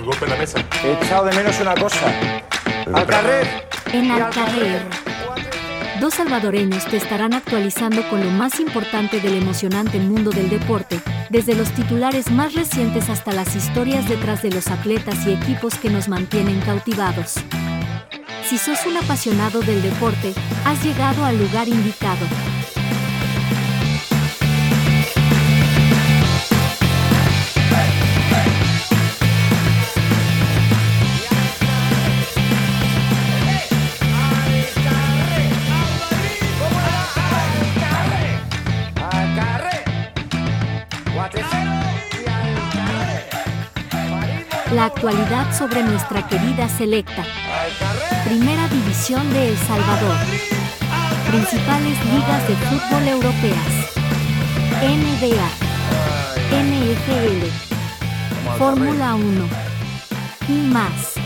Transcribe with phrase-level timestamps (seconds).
[0.00, 0.58] El golpe en la mesa.
[0.82, 2.06] He echado de menos una cosa.
[2.90, 3.66] Al carrer.
[3.92, 4.80] En Alcarrer.
[6.00, 11.54] Dos salvadoreños te estarán actualizando con lo más importante del emocionante mundo del deporte, desde
[11.54, 16.08] los titulares más recientes hasta las historias detrás de los atletas y equipos que nos
[16.08, 17.34] mantienen cautivados.
[18.48, 20.32] Si sos un apasionado del deporte,
[20.64, 22.26] has llegado al lugar indicado.
[44.72, 47.24] La actualidad sobre nuestra querida selecta.
[48.24, 50.16] Primera División de El Salvador.
[51.28, 53.66] Principales ligas de fútbol europeas.
[54.80, 55.48] NBA.
[56.54, 57.46] NFL.
[58.58, 59.48] Fórmula 1.
[60.48, 61.19] Y más.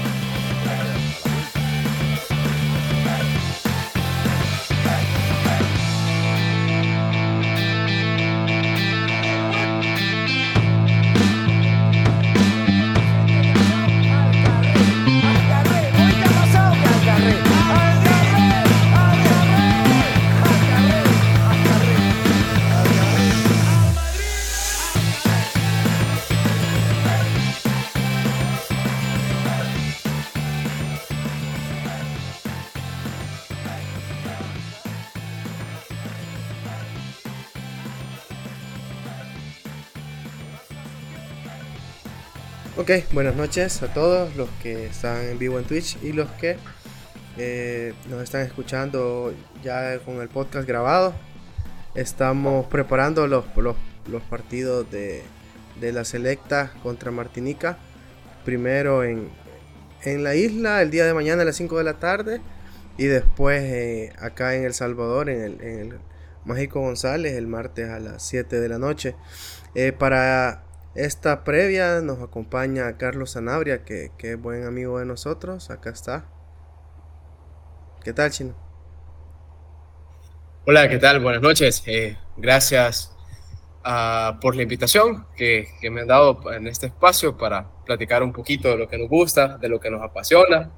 [42.84, 46.58] Ok, buenas noches a todos los que están en vivo en Twitch y los que
[47.38, 49.32] eh, nos están escuchando
[49.62, 51.14] ya con el podcast grabado.
[51.94, 53.76] Estamos preparando los, los,
[54.06, 55.22] los partidos de,
[55.80, 57.78] de la selecta contra Martinica.
[58.44, 59.30] Primero en,
[60.02, 62.42] en la isla el día de mañana a las 5 de la tarde
[62.98, 65.98] y después eh, acá en El Salvador en el, en el
[66.44, 69.14] Mágico González el martes a las 7 de la noche.
[69.74, 70.64] Eh, para
[70.94, 75.70] esta previa nos acompaña Carlos Sanabria, que, que es buen amigo de nosotros.
[75.70, 76.26] Acá está.
[78.04, 78.54] ¿Qué tal, Chino?
[80.66, 81.20] Hola, ¿qué tal?
[81.20, 81.82] Buenas noches.
[81.86, 83.12] Eh, gracias
[83.82, 88.32] ah, por la invitación que, que me han dado en este espacio para platicar un
[88.32, 90.70] poquito de lo que nos gusta, de lo que nos apasiona,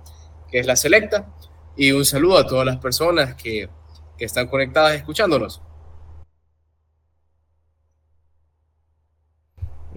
[0.51, 1.35] que es la selecta.
[1.77, 3.69] Y un saludo a todas las personas que,
[4.17, 5.61] que están conectadas escuchándonos.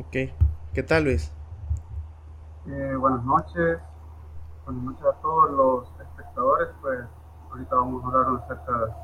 [0.10, 0.34] Ok.
[0.74, 1.32] ¿Qué tal, Luis?
[2.66, 3.80] Eh, buenas noches,
[4.66, 6.70] buenas noches a todos los espectadores.
[6.82, 7.00] Pues
[7.52, 8.98] ahorita vamos a hablar acerca,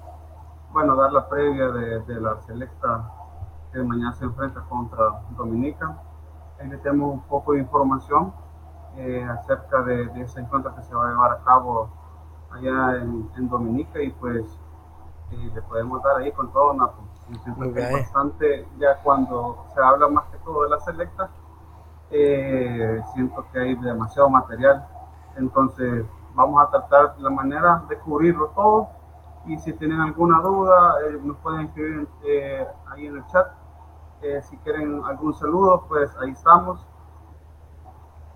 [0.72, 3.12] bueno, dar la previa de, de la selecta
[3.72, 5.96] que mañana se enfrenta contra Dominica.
[6.60, 8.34] Ahí le tenemos un poco de información
[8.96, 11.88] eh, acerca de, de ese encuentro que se va a llevar a cabo
[12.50, 14.44] allá en, en Dominica y pues
[15.30, 17.05] eh, le podemos dar ahí con todo, Napo.
[17.44, 17.91] Siento que es Ok.
[17.91, 21.30] bastante, ya cuando se habla más que todo de la selecta,
[22.12, 24.88] eh, siento que hay demasiado material.
[25.36, 26.06] Entonces,
[26.36, 28.90] vamos a tratar la manera de cubrirlo todo.
[29.46, 33.47] Y si tienen alguna duda, eh, nos pueden escribir eh, ahí en el chat.
[34.22, 36.86] Eh, si quieren algún saludo, pues ahí estamos.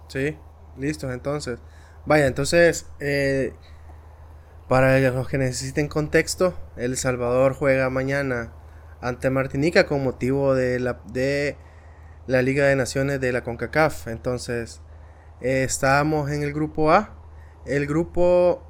[0.07, 0.38] Sí,
[0.77, 1.59] listos entonces.
[2.06, 3.56] Vaya, entonces, eh,
[4.67, 8.51] para los que necesiten contexto, El Salvador juega mañana
[9.01, 11.57] ante Martinica con motivo de la, de
[12.27, 14.07] la Liga de Naciones de la CONCACAF.
[14.07, 14.81] Entonces,
[15.41, 17.15] eh, estábamos en el grupo A.
[17.65, 18.65] El grupo...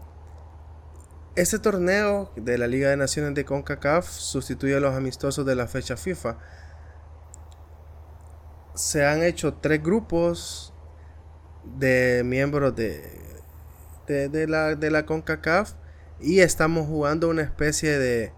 [1.36, 5.68] Este torneo de la Liga de Naciones de CONCACAF sustituye a los amistosos de la
[5.68, 6.38] fecha FIFA.
[8.74, 10.74] Se han hecho tres grupos
[11.64, 13.02] de miembros de,
[14.08, 15.74] de, la, de la CONCACAF
[16.20, 18.34] y estamos jugando una especie de,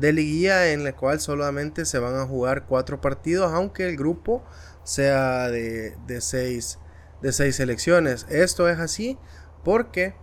[0.00, 4.44] de liguilla en la cual solamente se van a jugar cuatro partidos, aunque el grupo
[4.84, 6.78] sea de, de, seis,
[7.22, 8.26] de seis selecciones.
[8.28, 9.18] Esto es así
[9.64, 10.14] porque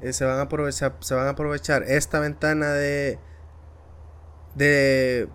[0.00, 3.18] eh, se, van a aprovechar, se van a aprovechar esta ventana de,
[4.54, 5.28] de,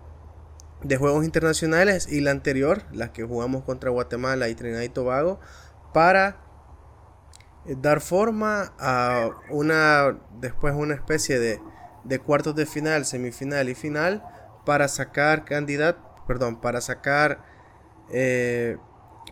[0.82, 5.40] de juegos internacionales y la anterior, la que jugamos contra Guatemala y Trinidad y Tobago,
[5.92, 6.40] para
[7.66, 11.60] eh, dar forma a una después una especie de,
[12.08, 14.24] de cuartos de final, semifinal y final
[14.64, 15.96] para sacar candidat,
[16.26, 17.42] perdón, para sacar
[18.10, 18.78] eh,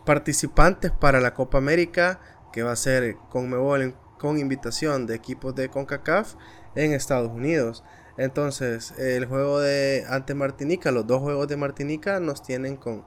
[0.05, 2.19] participantes para la Copa América
[2.53, 6.35] que va a ser en- con invitación de equipos de CONCACAF
[6.75, 7.83] en Estados Unidos.
[8.17, 13.05] Entonces, el juego de ante Martinica, los dos juegos de Martinica nos tienen con,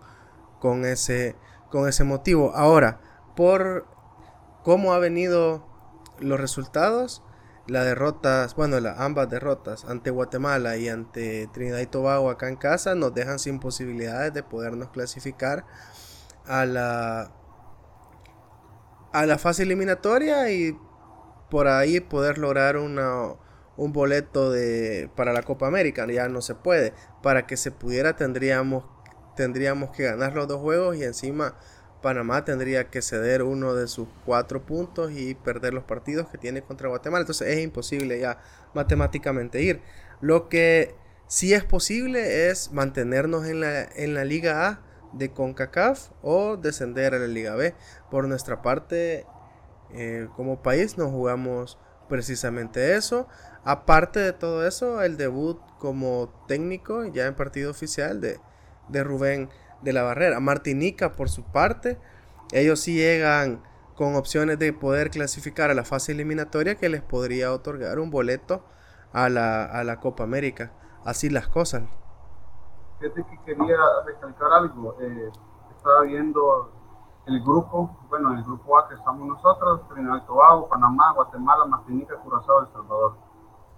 [0.60, 1.36] con ese
[1.68, 2.52] con ese motivo.
[2.54, 3.00] Ahora,
[3.36, 3.86] por
[4.64, 5.66] cómo ha venido
[6.18, 7.22] los resultados,
[7.70, 12.94] las derrotas, bueno, ambas derrotas ante Guatemala y ante Trinidad y Tobago acá en casa
[12.94, 15.64] nos dejan sin posibilidades de podernos clasificar
[16.46, 17.32] a la
[19.12, 20.76] a la fase eliminatoria y
[21.50, 23.34] por ahí poder lograr una,
[23.76, 26.06] un boleto de, para la Copa América.
[26.06, 26.92] Ya no se puede.
[27.22, 28.84] Para que se pudiera tendríamos,
[29.36, 31.56] tendríamos que ganar los dos juegos y encima
[32.02, 36.62] Panamá tendría que ceder uno de sus cuatro puntos y perder los partidos que tiene
[36.62, 37.22] contra Guatemala.
[37.22, 38.38] Entonces es imposible ya
[38.74, 39.82] matemáticamente ir.
[40.20, 40.94] Lo que
[41.26, 44.80] sí es posible es mantenernos en la, en la Liga A
[45.12, 47.74] de CONCACAF o descender a la Liga B.
[48.10, 49.26] Por nuestra parte,
[49.92, 53.28] eh, como país nos jugamos precisamente eso.
[53.64, 58.38] Aparte de todo eso, el debut como técnico ya en partido oficial de,
[58.88, 59.50] de Rubén
[59.82, 60.40] de la Barrera.
[60.40, 61.98] Martinica, por su parte,
[62.52, 63.62] ellos sí llegan
[63.96, 68.64] con opciones de poder clasificar a la fase eliminatoria que les podría otorgar un boleto
[69.12, 70.72] a la, a la Copa América.
[71.04, 71.82] Así las cosas.
[72.98, 74.96] Fíjate que quería recalcar algo.
[75.00, 75.30] Eh,
[75.76, 76.72] estaba viendo
[77.26, 82.16] el grupo, bueno, el grupo A que estamos nosotros, Trinidad y Tobago, Panamá, Guatemala, Martinica,
[82.16, 83.16] Curazao, El Salvador.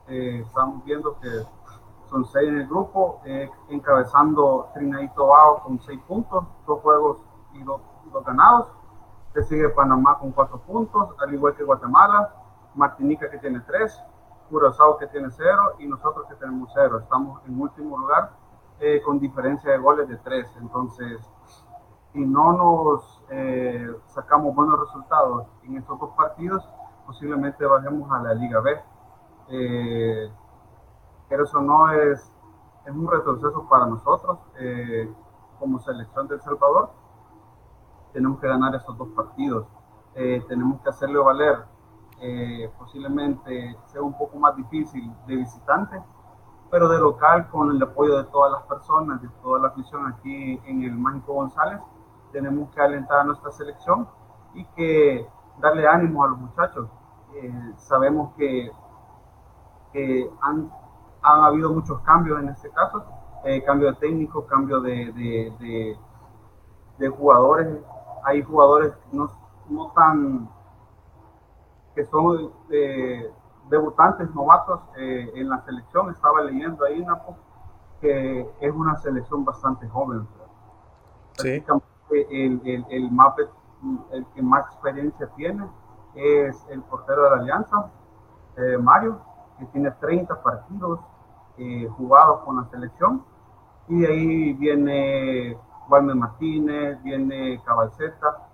[0.08, 1.28] Eh, estamos viendo que
[2.12, 7.24] son seis en el grupo, eh, encabezando Trinidad y Tobago con seis puntos, dos juegos
[7.54, 7.80] y dos,
[8.12, 8.68] dos ganados.
[9.34, 12.34] Le sigue Panamá con cuatro puntos, al igual que Guatemala,
[12.74, 13.98] Martinica que tiene tres,
[14.50, 16.98] Curazao que tiene cero y nosotros que tenemos cero.
[16.98, 18.32] Estamos en último lugar
[18.78, 20.46] eh, con diferencia de goles de tres.
[20.60, 21.18] Entonces,
[22.12, 26.68] si no nos eh, sacamos buenos resultados en estos dos partidos,
[27.06, 28.78] posiblemente bajemos a la Liga B.
[29.48, 30.30] Eh,
[31.32, 32.30] pero eso no es,
[32.84, 35.10] es un retroceso para nosotros eh,
[35.58, 36.90] como selección de El Salvador.
[38.12, 39.66] Tenemos que ganar esos dos partidos.
[40.12, 41.64] tenemos que hacerle valer.
[42.78, 46.02] posiblemente sea un poco más difícil de visitante,
[46.70, 50.60] pero de local con el apoyo de todas las personas, de toda la afición aquí
[50.66, 51.80] en el Mágico González,
[52.30, 54.06] tenemos que alentar a nuestra selección
[54.52, 55.26] y que
[55.62, 56.90] darle ánimo a los muchachos.
[57.36, 58.70] Eh, sabemos que,
[60.42, 60.70] han,
[61.22, 63.04] han, habido muchos cambios en este caso,
[63.44, 65.96] eh, cambio de técnico, cambio de, de,
[66.98, 67.78] de, jugadores.
[68.24, 69.28] Hay jugadores no,
[69.68, 70.48] no tan
[71.94, 73.30] que son eh,
[73.68, 76.10] debutantes novatos eh, en la selección.
[76.10, 77.04] Estaba leyendo ahí
[78.00, 80.26] que es una selección bastante joven.
[81.38, 81.62] Sí
[82.12, 83.34] el, el, el, más,
[84.10, 85.66] el que más experiencia tiene
[86.14, 87.90] es el portero de la Alianza,
[88.56, 89.20] eh, Mario,
[89.58, 91.00] que tiene 30 partidos
[91.62, 93.24] eh, jugados con la selección.
[93.88, 95.56] Y de ahí viene
[95.88, 98.48] Walmer Martínez, viene Cabalceta,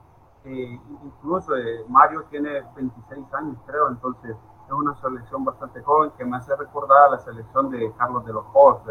[0.45, 1.53] eh, incluso
[1.89, 4.31] Mario tiene 26 años, creo, entonces
[4.67, 8.33] es una selección bastante joven que me hace recordar a la selección de Carlos de
[8.33, 8.83] los Ojos,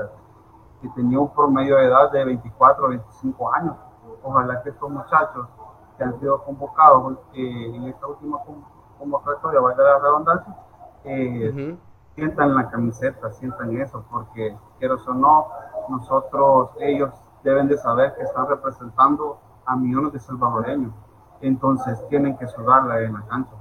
[0.82, 3.76] que tenía un promedio de edad de 24 o 25 años
[4.24, 5.48] ojalá que estos muchachos
[5.98, 8.40] que han sido convocados eh, en esta última
[9.00, 10.56] convocatoria, vaya la redundancia,
[11.04, 11.78] eh,
[12.18, 15.48] sientan la camiseta, sientan eso, porque quiero o no,
[15.88, 20.94] nosotros, ellos deben de saber que están representando a millones de salvadoreños,
[21.42, 23.52] entonces tienen que sudarla en la cancha.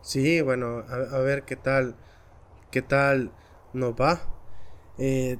[0.00, 0.82] Sí, bueno,
[1.12, 1.94] a, ver qué tal,
[2.70, 3.30] qué tal
[3.74, 4.20] nos va.
[4.96, 5.38] Eh,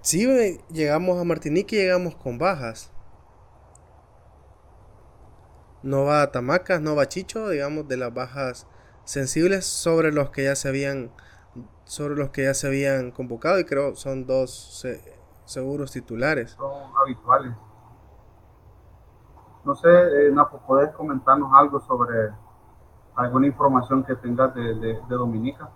[0.00, 0.26] sí,
[0.68, 2.90] llegamos a Martinique y llegamos con bajas
[5.84, 8.66] no va a Tamacas, no va Chicho, digamos, de las bajas
[9.04, 11.10] sensibles sobre los que ya se habían
[11.84, 14.84] sobre los que ya se habían convocado y creo son dos
[15.44, 16.52] seguros titulares.
[16.52, 17.52] Son habituales.
[19.64, 22.30] No sé, eh, Napo, ¿podés comentarnos algo sobre
[23.16, 25.70] alguna información que tengas de, Dominica?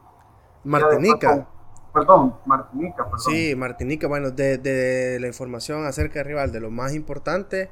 [0.65, 1.47] Martinica.
[1.93, 3.21] Perdón, Martinica, perdón.
[3.21, 7.71] Sí, Martinica, bueno, de, de la información acerca de rival, de lo más importante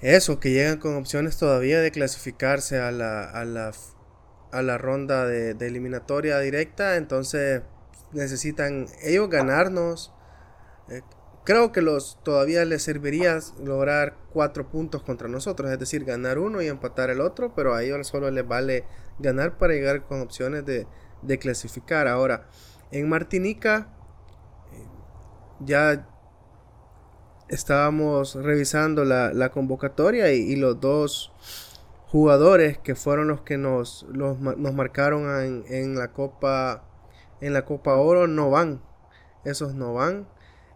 [0.00, 3.72] eso, que llegan con opciones todavía de clasificarse a la, a la,
[4.52, 7.62] a la ronda de, eliminatoria directa, entonces
[8.12, 10.12] necesitan ellos ganarnos.
[10.88, 11.02] Eh,
[11.44, 16.62] creo que los todavía les serviría lograr cuatro puntos contra nosotros, es decir, ganar uno
[16.62, 18.84] y empatar el otro, pero a ellos solo les vale
[19.18, 20.86] ganar para llegar con opciones de,
[21.22, 22.06] de clasificar.
[22.06, 22.46] Ahora,
[22.92, 23.88] en Martinica
[24.72, 24.86] eh,
[25.60, 26.06] ya
[27.48, 31.32] estábamos revisando la, convocatoria y, los dos
[32.06, 36.84] jugadores que fueron los que nos, nos marcaron en, la Copa
[37.40, 38.82] en la Copa Oro no van.
[39.44, 40.28] Esos no van.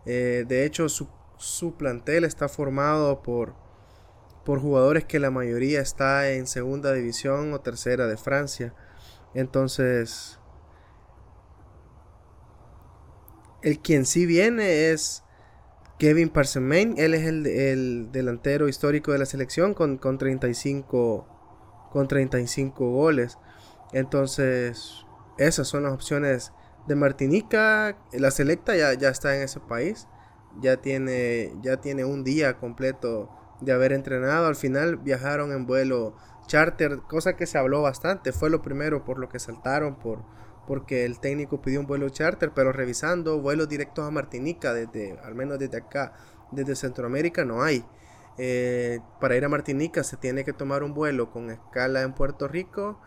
[0.06, 3.54] Eh, de hecho, su, su, plantel está formado por,
[4.44, 8.74] por jugadores que la mayoría está en segunda división o tercera de Francia.
[9.34, 10.38] Entonces,
[13.62, 15.24] el quien sí viene es
[16.02, 16.94] Kevin Parsemen.
[16.96, 21.28] Él es el, delantero histórico de la selección con, con, 35,
[21.92, 23.38] con 35 goles.
[23.92, 25.06] Entonces,
[25.38, 26.52] esas son las opciones
[26.88, 27.96] de Martinica.
[28.14, 30.08] La selecta ya, ya está en ese país.
[30.60, 33.30] Ya tiene, ya tiene un día completo
[33.60, 34.48] de haber entrenado.
[34.48, 36.16] Al final viajaron en vuelo
[36.48, 38.32] charter, cosa que se habló bastante.
[38.32, 40.24] Fue lo primero por lo que saltaron, por,
[40.72, 45.34] porque el técnico pidió un vuelo charter, pero revisando vuelos directos a Martinica, desde, al
[45.34, 46.14] menos desde acá,
[46.50, 47.84] desde Centroamérica, no hay.
[48.38, 52.48] Eh, para ir a Martinica se tiene que tomar un vuelo con escala en Puerto
[52.48, 52.98] Rico,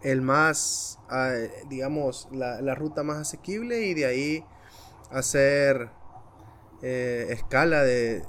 [0.00, 1.34] el más, ah,
[1.68, 4.44] digamos, la, ruta más asequible y de ahí
[5.10, 5.90] hacer
[6.80, 8.22] eh, escala de,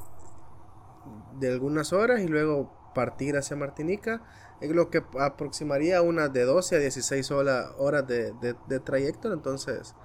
[1.39, 4.21] de algunas horas y luego partir hacia Martinica,
[4.61, 9.31] lo que aproximaría unas de 12 a 16 horas de, trayecto.
[9.33, 9.95] Entonces,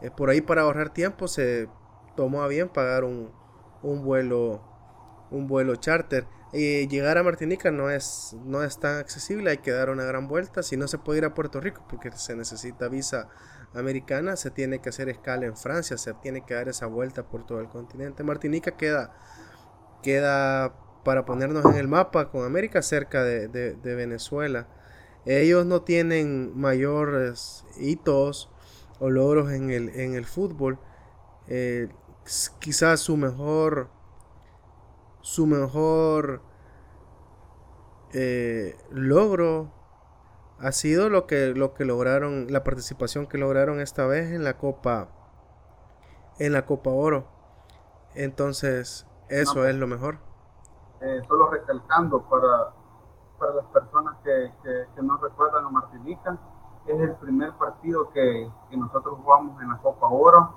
[0.00, 1.68] eh, por ahí para ahorrar tiempo se
[2.16, 3.32] tomó a bien pagar un,
[3.82, 4.62] vuelo
[5.30, 6.26] un vuelo charter.
[6.52, 10.28] Y llegar a Martinica no es, no es tan accesible, hay que dar una gran
[10.28, 10.62] vuelta.
[10.62, 13.28] Si no se puede ir a Puerto Rico porque se necesita visa
[13.72, 17.46] americana, se tiene que hacer escala en Francia, se tiene que dar esa vuelta por
[17.46, 18.22] todo el continente.
[18.22, 19.14] Martinica queda
[20.02, 24.68] queda para ponernos en el mapa con América cerca de, Venezuela.
[25.24, 28.50] Ellos no tienen mayores hitos
[28.98, 30.78] o logros en el, en el fútbol.
[31.48, 31.88] Eh,
[32.60, 33.90] quizás su mejor
[35.22, 36.42] su mejor
[38.12, 39.72] eh, logro
[40.58, 44.58] ha sido lo que, lo que lograron, la participación que lograron esta vez en la
[44.58, 45.08] Copa,
[46.38, 47.28] en la Copa Oro.
[48.14, 50.18] Entonces, eso es lo mejor.
[51.04, 52.70] Eh, solo recalcando para,
[53.36, 56.38] para las personas que, que, no recuerdan a Martinica,
[56.86, 60.54] es el primer partido que, que, nosotros jugamos en la Copa Oro,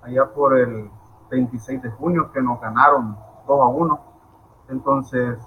[0.00, 0.90] allá por el
[1.30, 4.00] 26 de junio, que nos ganaron 2 a 1.
[4.70, 5.38] Entonces,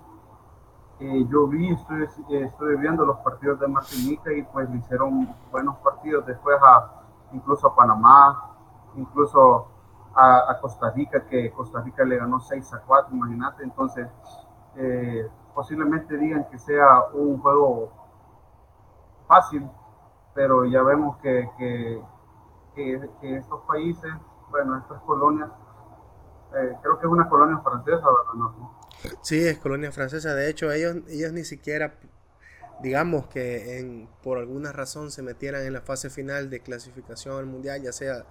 [1.00, 6.24] eh, yo vi, estoy, estoy viendo los partidos de Martinica y pues hicieron buenos partidos
[6.28, 8.52] después a incluso a Panamá,
[8.96, 9.70] incluso
[10.15, 13.63] a, Costa Rica, que Costa Rica le ganó 6 a 4, imagínate.
[13.63, 14.07] Entonces,
[14.77, 17.91] eh, posiblemente digan que sea un juego
[19.27, 19.67] fácil,
[20.34, 22.01] pero ya vemos que, que,
[22.75, 24.12] que, estos países,
[24.50, 25.50] bueno, estas colonias,
[26.55, 28.34] eh, creo que es una colonia francesa, ¿verdad?
[28.36, 28.79] No?
[29.22, 30.34] Sí, es colonia francesa.
[30.34, 31.95] De hecho, ellos, ellos ni siquiera,
[32.81, 37.45] digamos que en, por alguna razón se metieran en la fase final de clasificación al
[37.45, 38.25] mundial, ya sea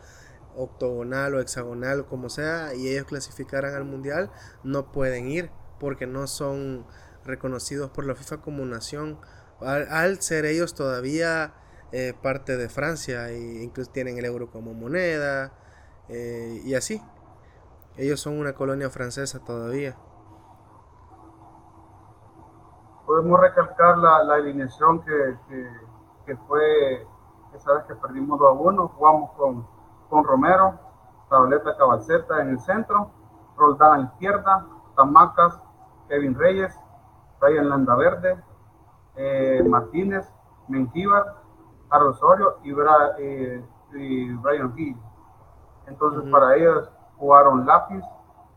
[0.56, 4.30] octogonal o hexagonal, como sea, y ellos clasificaran al mundial,
[4.62, 6.86] no pueden ir porque no son
[7.24, 9.18] reconocidos por la FIFA como nación.
[9.60, 11.54] Al, ser ellos todavía
[11.92, 15.52] eh, parte de Francia e incluso tienen el euro como moneda
[16.08, 17.02] eh, y así.
[17.96, 19.96] Ellos son una colonia francesa todavía.
[23.06, 25.36] Podemos recalcar la, la alineación que,
[26.26, 27.06] que, fue
[27.54, 29.73] esa vez que perdimos 2 a 1, jugamos con
[30.14, 30.78] con Romero,
[31.28, 33.10] Tableta Cabalceta en el centro,
[33.56, 35.60] Roldán a la izquierda, Tamacas,
[36.08, 36.78] Kevin Reyes,
[37.40, 38.40] Ryan Landaverde,
[39.16, 40.32] eh, Martínez,
[40.68, 41.34] Menquíbar,
[41.90, 42.72] Osorio y,
[43.18, 44.96] eh, y, Brian Hill.
[45.88, 48.04] Entonces para ellos jugaron Lápiz,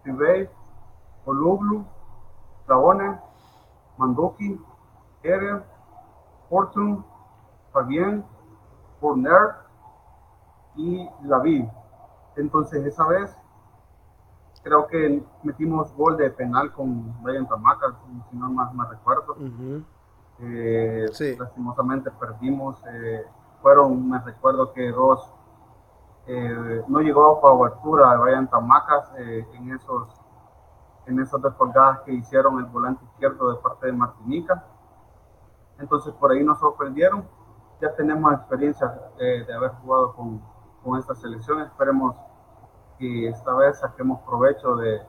[0.03, 0.47] Tibey,
[1.25, 1.87] Olublu,
[2.67, 3.19] Flavone,
[3.97, 4.63] Manduki,
[5.23, 5.63] Ere,
[6.51, 7.03] Fortune,
[7.73, 8.23] Fabien,
[8.99, 9.66] Fournier,
[10.77, 11.67] y la vi.
[12.37, 13.35] Entonces esa vez
[14.63, 17.95] creo que metimos gol de penal con Brian Tamaca,
[18.29, 19.35] si no más me recuerdo.
[20.39, 21.07] Eh,
[21.39, 22.81] lastimosamente perdimos.
[22.93, 23.25] Eh,
[23.61, 25.33] fueron, me recuerdo que dos
[26.27, 30.09] eh, no llegó a cobertura de Brian Tamacas en esos
[31.05, 34.65] en esas descolgadas que hicieron el volante izquierdo de parte de Martinica.
[35.79, 37.25] Entonces por ahí nos sorprendieron.
[37.79, 40.41] Ya tenemos experiencia de haber jugado con,
[40.87, 41.61] con esta selección.
[41.61, 42.15] Esperemos
[42.97, 45.01] que esta vez saquemos provecho de,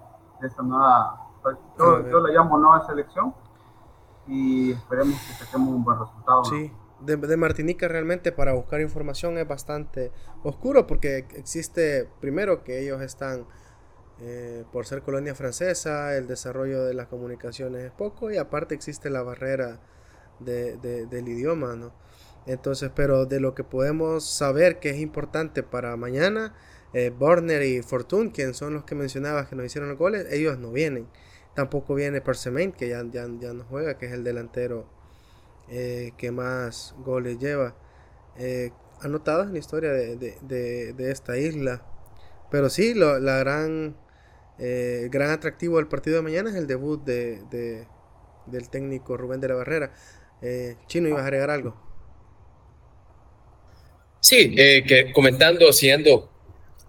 [0.42, 1.30] esta nueva,
[1.78, 3.34] yo, la llamo nueva selección
[4.26, 6.44] y esperemos que saquemos un buen resultado.
[6.44, 6.72] Sí.
[7.00, 10.10] De, de, Martinica realmente para buscar información es bastante
[10.42, 13.46] oscuro porque existe primero que ellos están
[14.18, 19.10] eh, por ser colonia francesa el desarrollo de las comunicaciones es poco y aparte existe
[19.10, 19.78] la barrera
[20.40, 21.92] de, del idioma no
[22.46, 26.54] entonces, pero de lo que podemos saber que es importante para mañana,
[26.94, 27.12] eh,
[27.64, 31.06] y Fortune, quien son los que mencionabas que nos hicieron los goles, ellos no vienen.
[31.54, 34.86] Tampoco viene Persemain, que ya, ya, ya, no juega, que es el delantero
[35.68, 37.74] eh, que más goles lleva.
[38.36, 41.82] Eh, anotados en la historia de, de, de, esta isla.
[42.50, 43.96] Pero sí, lo, la gran,
[44.58, 47.86] eh, gran atractivo del partido de mañana es el debut de,
[48.46, 49.92] del técnico Rubén de la Barrera.
[50.40, 51.87] Eh, Chino, ¿ibas a agregar algo?
[54.20, 56.30] Sí, eh, que comentando, siguiendo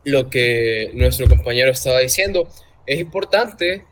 [0.04, 2.50] lo que nuestro compañero estaba diciendo,
[2.86, 3.86] es importante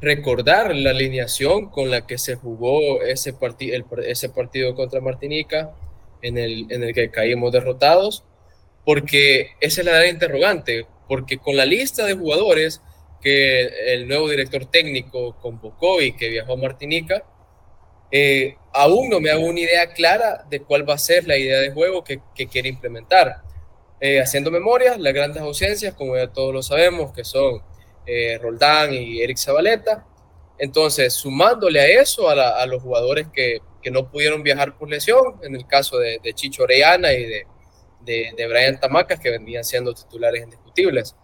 [0.00, 3.34] recordar la alineación con la que se jugó ese,
[4.04, 5.74] ese partido contra Martinica,
[6.22, 8.24] en el, en el que caímos derrotados,
[8.84, 12.80] porque esa es la gran interrogante, porque con la lista de jugadores
[13.20, 17.24] que el nuevo director técnico convocó y que viajó a Martinica,
[18.14, 21.58] eh, aún no me hago una idea clara de cuál va a ser la idea
[21.60, 23.42] de juego que, quiere implementar.
[24.00, 27.62] Eh, haciendo memoria, las grandes ausencias, como ya todos lo sabemos, que son
[28.04, 30.06] eh, Roldán y Eric Zabaleta.
[30.58, 35.66] Entonces, sumándole a eso a, los jugadores que, no pudieron viajar por lesión, en el
[35.66, 37.46] caso de, de Chicho Orellana y de,
[38.00, 41.16] de, de, Brian Tamacas, que venían siendo titulares indiscutibles.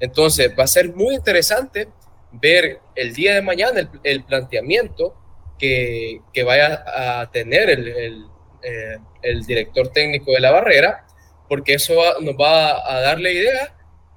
[0.00, 1.88] Entonces, va a ser muy interesante
[2.32, 5.19] ver el día de mañana el planteamiento
[5.60, 11.06] que, vaya a tener eh, el, director técnico de la barrera,
[11.48, 13.76] porque eso va, nos va a dar la idea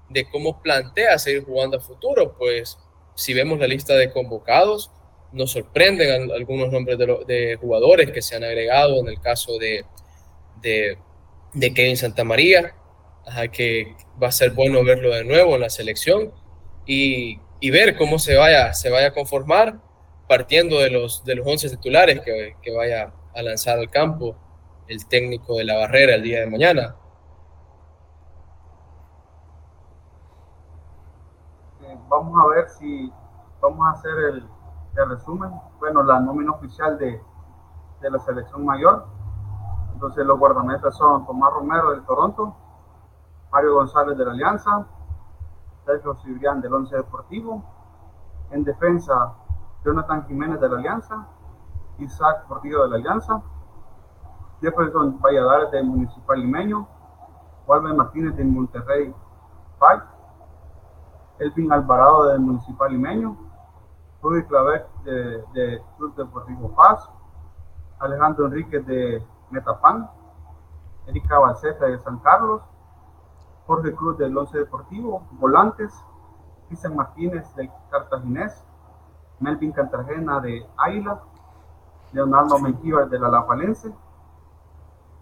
[0.09, 2.35] de cómo plantea seguir jugando a futuro.
[2.37, 2.77] Pues
[3.15, 4.91] si vemos la lista de convocados,
[5.33, 9.57] nos sorprenden algunos nombres de, lo, de jugadores que se han agregado en el caso
[9.57, 9.83] de,
[10.61, 10.97] de,
[11.53, 12.75] de Kevin Santamaría,
[13.51, 16.31] que va a ser bueno verlo de nuevo en la selección
[16.85, 19.79] y, y, ver cómo se vaya, se vaya a conformar
[20.33, 24.35] partiendo de los, de los 11 titulares que, que vaya a lanzar al campo
[24.87, 26.95] el técnico de la barrera el día de mañana.
[31.83, 33.13] Eh, vamos a ver si
[33.61, 34.47] vamos a hacer el,
[34.97, 35.51] el resumen.
[35.79, 37.21] Bueno, la nómina oficial de,
[38.01, 39.05] de la selección mayor.
[39.93, 42.55] Entonces los guardametas son Tomás Romero del Toronto,
[43.51, 44.87] Mario González de la Alianza,
[45.85, 47.63] Sergio Cibrián del Once Deportivo,
[48.49, 49.35] en defensa
[49.83, 51.27] Jonathan Jiménez de la Alianza,
[51.99, 53.41] Isaac Portillo de la Alianza,
[54.61, 56.87] Jefferson Valladares del Municipal Limeño,
[57.67, 59.13] Walter Martínez del Monterrey
[59.79, 60.03] Fight,
[61.39, 63.37] Elvin Alvarado del Municipal Limeño,
[64.21, 67.09] Rudy Clavet de, de Club Deportivo Paz,
[67.99, 70.09] Alejandro Enríquez de Metapan,
[71.07, 72.61] Erika Balceta de San Carlos,
[73.67, 75.93] Jorge Cruz del Once Deportivo, Volantes,
[76.67, 78.65] Cristian Martínez del Cartaginés,
[79.43, 81.21] Melvin Cantarjena de Águila,
[82.13, 83.93] Leonardo Menquíbar de la Lapalense,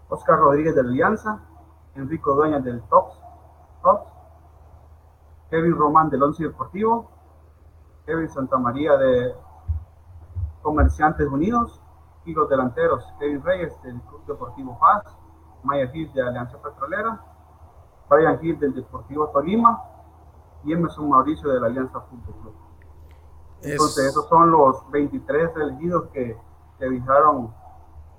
[0.08, 1.40] Oscar Rodríguez de Alianza,
[1.96, 3.18] Enrico Dueñas del Tops,
[3.82, 4.06] Tops,
[5.50, 7.10] Kevin Román del Once Deportivo,
[8.06, 9.34] Kevin Santamaría de
[10.62, 11.80] Comerciantes Unidos
[12.24, 15.04] y los delanteros Kevin Reyes del Club Deportivo Paz,
[15.64, 17.20] Maya Gil de Alianza Petrolera,
[18.08, 19.82] Brian Gil del Deportivo Tolima
[20.64, 22.71] y Emerson Mauricio de la Alianza Fútbol Club.
[23.62, 24.10] Entonces, es...
[24.10, 26.36] esos son los 23 elegidos que,
[26.78, 27.54] que viajaron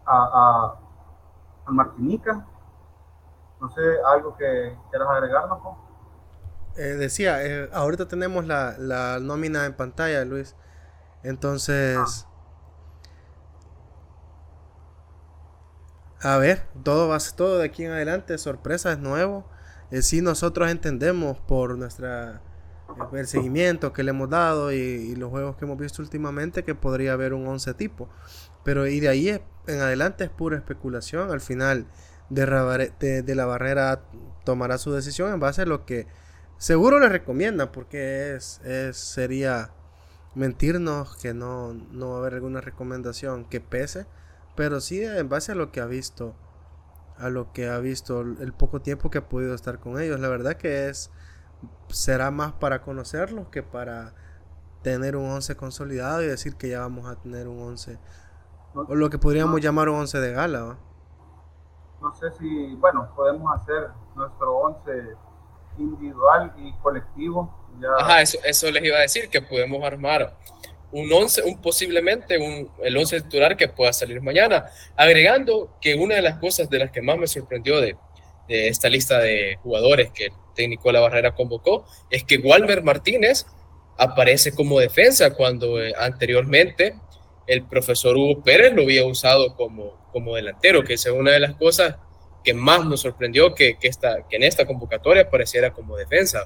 [0.05, 0.79] a, a,
[1.65, 2.45] a, Martinica.
[3.59, 5.77] No sé, algo que quieras agregar, ¿no?
[6.75, 10.55] Eh, decía, eh, ahorita tenemos la, la, nómina en pantalla, Luis.
[11.23, 12.25] Entonces,
[16.21, 16.33] ah.
[16.33, 19.45] a ver, todo va todo de aquí en adelante, sorpresas, nuevo
[19.93, 22.41] eh, sí nosotros entendemos por nuestra
[23.13, 27.13] el seguimiento que le hemos dado y, los juegos que hemos visto últimamente que podría
[27.13, 28.09] haber un 11 tipo.
[28.63, 29.29] Pero y de ahí
[29.67, 31.31] en adelante es pura especulación.
[31.31, 31.87] Al final
[32.29, 34.03] de, la barrera
[34.43, 36.07] tomará su decisión en base a lo que
[36.57, 39.71] seguro le recomienda porque es, es sería
[40.35, 44.05] mentirnos que no, no va a haber alguna recomendación que pese.
[44.55, 46.35] Pero sí en base a lo que ha visto
[47.17, 50.19] a lo que ha visto el poco tiempo que ha podido estar con ellos.
[50.19, 51.11] La verdad que es
[51.89, 54.13] será más para conocerlos que para
[54.81, 57.97] tener un 11 consolidado y decir que ya vamos a tener un 11
[58.75, 60.59] o lo que podríamos no, llamar un 11 de gala.
[60.59, 60.93] ¿no?
[62.03, 65.15] no sé si, bueno, podemos hacer nuestro 11
[65.77, 67.51] individual y colectivo.
[67.79, 67.87] Ya.
[67.97, 70.35] Ajá, eso, eso les iba a decir, que podemos armar
[70.91, 74.65] un 11, un, posiblemente un, el 11 titular que pueda salir mañana.
[74.95, 77.95] Agregando que una de las cosas de las que más me sorprendió de,
[78.47, 83.45] de esta lista de jugadores que técnico de la barrera convocó es que Walmer Martínez
[83.97, 86.99] aparece como defensa cuando eh, anteriormente
[87.47, 91.55] el profesor Hugo Pérez lo había usado como, como delantero, que es una de las
[91.55, 91.97] cosas
[92.43, 96.45] que más nos sorprendió que, que, esta, que en esta convocatoria apareciera como defensa.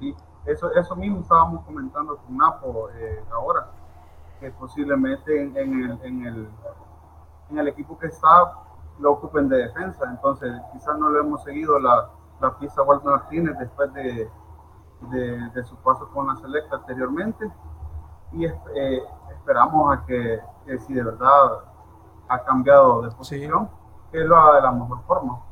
[0.00, 0.14] Y
[0.46, 3.70] eso, eso mismo estábamos comentando con Napo eh, ahora,
[4.40, 6.48] que posiblemente en, el, en, el,
[7.50, 8.52] en el equipo que está
[8.98, 13.10] lo ocupen de defensa, entonces quizás no le hemos seguido la, la pista a Walter
[13.10, 14.28] Martínez después de,
[15.54, 17.50] de, su paso con la selecta anteriormente
[18.32, 20.40] y eh, esperamos a que,
[20.86, 21.64] si de verdad
[22.28, 23.70] ha cambiado de posición,
[24.12, 25.44] que lo haga de la mejor forma.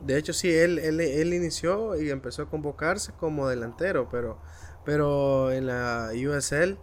[0.00, 4.38] De hecho, sí, él, él, él, inició y empezó a convocarse como delantero, pero,
[4.84, 6.78] pero en la USL,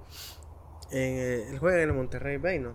[0.89, 2.73] en, él juega en el Monterrey Bay, ¿no?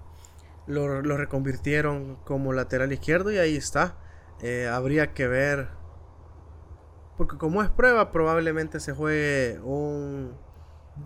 [0.68, 3.96] Lo, lo, reconvirtieron como lateral izquierdo y ahí está.
[4.42, 5.68] Eh, habría que ver.
[7.16, 10.34] Porque como es prueba, probablemente se juegue un...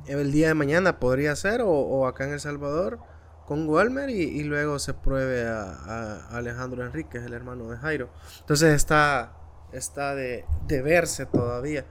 [0.06, 3.00] El día de mañana podría ser, o, acá en El Salvador,
[3.46, 8.08] con Walmer y, luego se pruebe a, Alejandro Enríquez, el hermano de Jairo.
[8.40, 9.32] Entonces está,
[9.72, 11.86] está de, verse todavía.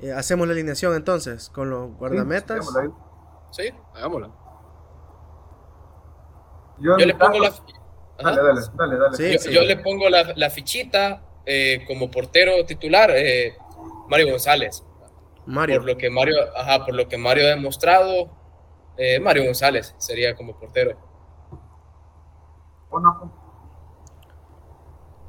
[0.00, 2.66] Eh, hacemos la alineación entonces con los guardametas.
[3.50, 4.30] Sí, hagámosla.
[6.78, 7.52] Yo, le pongo la.
[9.50, 13.56] Yo, le pongo la, fichita eh, como portero titular, eh,
[14.08, 14.84] Mario González.
[15.46, 15.76] Mario.
[15.76, 18.30] Por lo que Mario, ajá, por lo que Mario ha demostrado,
[18.96, 20.98] eh, Mario González sería como portero.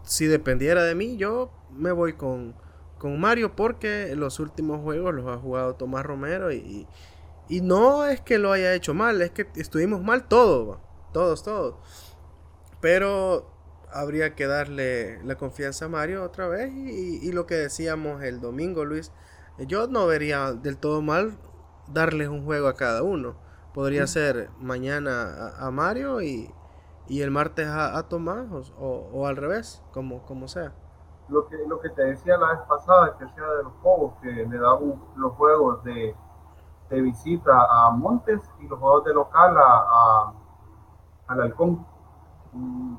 [0.04, 2.56] Si dependiera de mí, yo me voy con,
[2.98, 6.88] con Mario porque los últimos juegos los ha jugado Tomás Romero y,
[7.50, 10.80] y no es que lo haya hecho mal, es que estuvimos mal todos,
[11.14, 11.76] todos, todos.
[12.88, 13.44] Pero
[13.92, 18.86] habría que darle la confianza a Mario otra vez y, lo que decíamos el domingo,
[18.86, 19.12] Luis,
[19.58, 21.38] yo no vería del todo mal
[21.90, 23.36] darles un juego a cada uno.
[23.74, 26.50] Podría ser mañana a, Mario y,
[27.10, 30.72] el martes a, Tomás o, al revés, como, como sea.
[31.28, 34.32] Lo que, lo que te decía la vez pasada, que sea de los juegos, que
[34.32, 36.16] le daban los juegos de,
[36.90, 40.32] visita a Montes y los juegos de local a,
[41.28, 41.97] al Halcón.
[42.54, 42.96] Mm,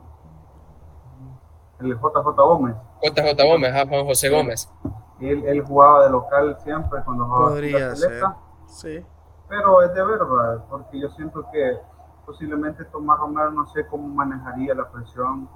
[1.81, 2.77] el JJ Gómez.
[3.03, 4.73] JJ Gómez, Juan José Gómez.
[5.21, 8.25] Él, él, jugaba de local siempre cuando jugaba Podría ser,
[8.67, 9.05] sí.
[9.49, 11.79] Pero es de verdad, porque yo siento que
[12.27, 15.49] posiblemente Tomás Romero no sé cómo manejaría la presión.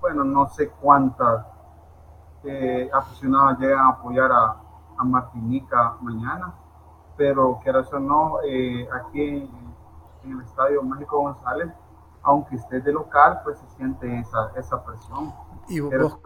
[0.00, 1.46] Bueno, no sé cuántas
[2.44, 4.56] eh, aficionados llegan a apoyar a,
[4.98, 6.54] a Martinica mañana,
[7.16, 9.50] pero que o no, eh, aquí en,
[10.24, 11.68] en, el Estadio México González
[12.22, 15.32] aunque esté de local, pues se siente esa, esa presión.
[15.68, 16.18] Y vos,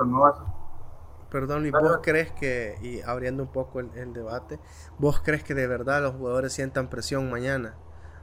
[1.31, 4.59] perdón, ¿y vos crees que, y abriendo un poco el, debate,
[4.99, 7.75] vos crees que de verdad los jugadores sientan presión mañana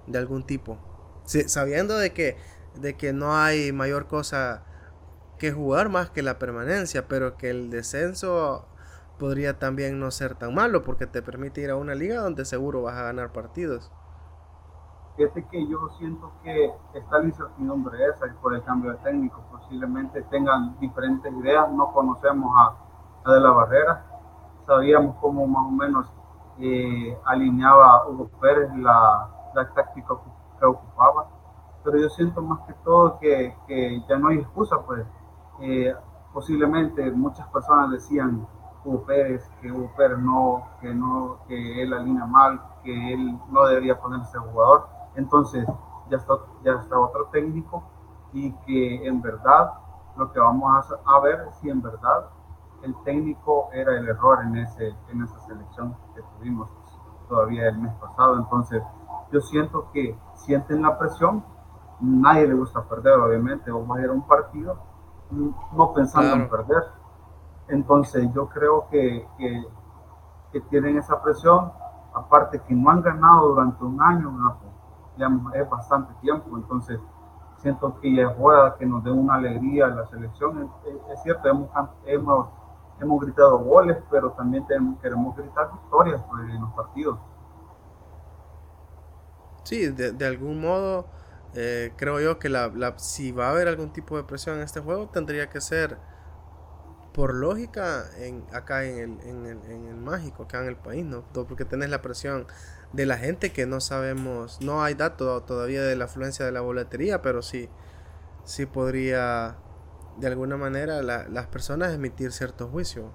[0.07, 0.77] de algún tipo?
[1.25, 2.37] sabiendo de que,
[2.75, 4.65] de que no hay mayor cosa
[5.37, 8.67] que jugar más que la permanencia, pero que el descenso
[9.17, 12.81] podría también no ser tan malo porque te permite ir a una liga donde seguro
[12.81, 13.91] vas a ganar partidos.
[15.15, 19.43] Fíjate que yo siento que está la incertidumbre esa por el cambio de técnico.
[19.51, 21.71] Posiblemente tengan diferentes ideas.
[21.71, 24.05] No conocemos a, De la Barrera.
[24.65, 26.07] Sabíamos cómo más o menos
[26.57, 30.15] eh, alineaba Hugo Pérez la, la táctica
[30.59, 31.27] que ocupaba.
[31.83, 35.05] Pero yo siento más que todo que, que ya no hay excusa, pues.
[35.59, 35.93] Eh,
[36.33, 38.47] posiblemente muchas personas decían
[38.83, 43.67] Hugo Pérez, que Hugo Pérez no, que no, que él alinea mal, que él no
[43.67, 45.67] debería ponerse jugador entonces,
[46.09, 47.83] ya está, ya está otro técnico
[48.33, 49.73] y que en verdad
[50.17, 52.29] lo que vamos a, ver si en verdad
[52.81, 56.69] el técnico era el error en, ese, en esa selección que tuvimos
[57.29, 58.37] todavía el mes pasado.
[58.37, 58.83] Entonces,
[59.31, 61.43] yo siento que sienten la presión,
[61.99, 64.77] nadie le gusta perder, obviamente, vamos a ir a un partido
[65.31, 66.83] no pensando en perder.
[67.67, 69.65] Entonces, yo creo que, que,
[70.51, 71.71] que, tienen esa presión,
[72.13, 74.31] aparte que no han ganado durante un año,
[75.17, 76.99] ya es bastante tiempo, entonces
[77.57, 80.69] siento que es hora que nos dé una alegría la selección.
[81.11, 81.69] Es, cierto, hemos,
[82.05, 82.47] hemos,
[82.99, 84.65] hemos, gritado goles, pero también
[85.01, 87.19] queremos gritar victorias pues, en los partidos.
[89.63, 91.05] Sí, de, algún modo
[91.53, 94.63] eh, creo yo que la, la, si va a haber algún tipo de presión en
[94.63, 95.97] este juego tendría que ser
[97.13, 101.05] por lógica en, acá en el, en, el, en el mágico, acá en el país,
[101.05, 101.23] ¿no?
[101.31, 102.45] Porque tenés la presión
[102.93, 106.61] de la gente que no sabemos, no hay datos todavía de la afluencia de la
[106.61, 107.69] boletería, pero sí,
[108.45, 109.57] sí podría
[110.17, 113.11] de alguna manera las personas emitir ciertos juicios.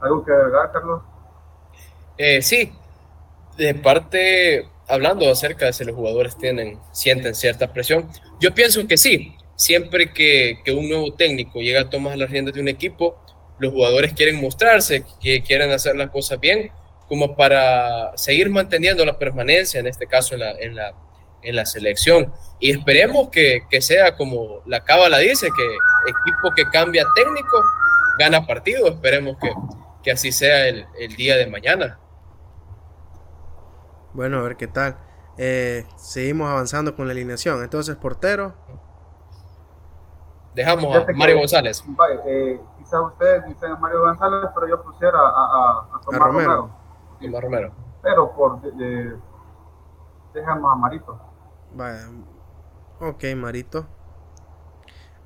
[0.00, 1.02] ¿Algo que agregar, Carlos?
[2.16, 2.72] Eh, sí,
[3.56, 8.98] de parte, hablando acerca de si los jugadores tienen, sienten cierta presión, yo pienso que
[8.98, 13.20] sí, siempre que, que un nuevo técnico llega a tomar las riendas de un equipo,
[13.58, 16.70] los jugadores quieren mostrarse, que quieren hacer las cosas bien,
[17.08, 20.94] como para seguir manteniendo la permanencia, en este caso en la, en la,
[21.42, 22.32] en la selección.
[22.60, 25.64] Y esperemos que, que sea como la cábala dice, que
[26.10, 27.64] equipo que cambia técnico
[28.18, 28.88] gana partido.
[28.88, 29.50] Esperemos que,
[30.02, 31.98] que así sea el, el, día de mañana.
[34.12, 34.98] Bueno, a ver qué tal.
[35.38, 37.62] Eh, seguimos avanzando con la alineación.
[37.62, 38.54] Entonces, portero.
[40.58, 41.84] Dejamos a Mario González.
[42.26, 46.50] Eh, quizás ustedes dicen a Mario González, pero yo pusiera a, a, a Tomás Romero.
[46.50, 46.74] Romero.
[47.20, 47.72] Tomás Romero.
[48.02, 49.16] Pero por de,
[50.34, 51.16] dejamos a Marito.
[51.74, 52.08] Vaya.
[52.98, 53.86] Ok, Marito.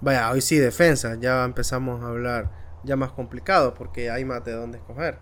[0.02, 1.14] Vaya, hoy sí, defensa.
[1.18, 2.50] Ya empezamos a hablar
[2.82, 5.18] ya más complicado porque hay más de dónde escoger.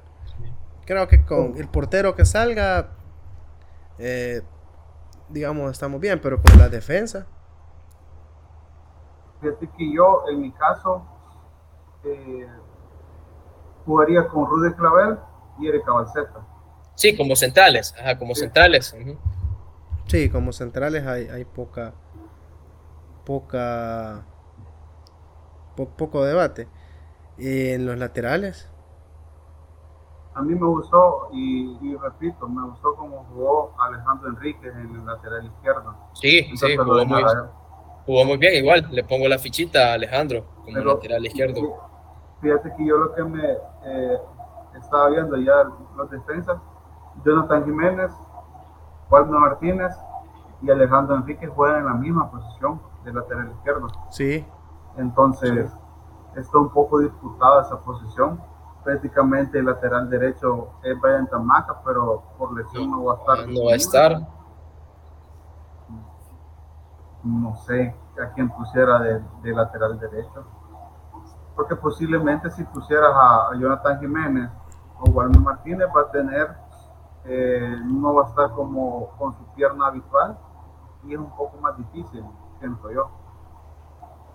[0.86, 2.94] Creo que con el portero que salga,
[3.98, 4.42] eh,
[5.28, 7.28] digamos, estamos bien, pero con la defensa.
[9.40, 11.02] Fíjate que yo, en mi caso,
[12.04, 12.48] eh,
[13.84, 15.18] jugaría con Rudy Clavel
[15.58, 16.40] y Erika Balseta.
[16.94, 18.40] Sí, como centrales, ajá, como Sí.
[18.40, 18.94] centrales.
[20.06, 21.94] Sí, como centrales hay, hay poca,
[23.24, 24.24] poca,
[25.76, 26.68] po- poco debate.
[27.38, 28.68] Y en los laterales,
[30.34, 35.04] A mí me gustó, y, y repito, me gustó cómo jugó Alejandro Enríquez en el
[35.04, 35.94] lateral izquierdo.
[36.14, 37.22] Sí, Entonces sí, jugó muy.
[38.06, 38.54] Jugó muy bien.
[38.54, 41.60] Igual, le pongo la fichita a Alejandro como Pero, lateral izquierdo.
[42.40, 43.50] Fíjate que yo lo que me
[43.84, 44.18] eh,
[44.78, 45.64] estaba viendo ya
[45.96, 46.58] los defensas,
[47.24, 48.12] Jonathan Jiménez,
[49.10, 49.92] Waldo Martínez
[50.62, 53.88] y Alejandro Enríquez juegan en la misma posición de lateral izquierdo.
[54.10, 54.46] sí,
[54.96, 55.70] Entonces,
[56.36, 58.40] está un poco disputada esa posición.
[58.84, 63.48] Prácticamente el lateral derecho es Brian Tamaca, pero por lesión no va a estar.
[63.48, 64.39] No va a estar.
[67.24, 70.44] No sé a quién pusiera de, de lateral derecho.
[71.54, 74.50] Porque posiblemente si pusieras a, a Jonathan Jiménez
[75.00, 76.56] o Waldo Martínez va a tener,
[77.24, 80.38] eh, no va a estar como con su pierna habitual
[81.04, 82.24] y es un poco más difícil,
[82.58, 83.10] siento yo.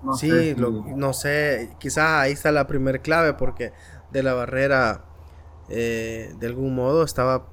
[0.04, 3.74] No sí, sé si- lo- no sé, quizás ahí está la primer clave porque
[4.12, 5.06] de la barrera
[5.68, 7.48] eh, de algún modo estaba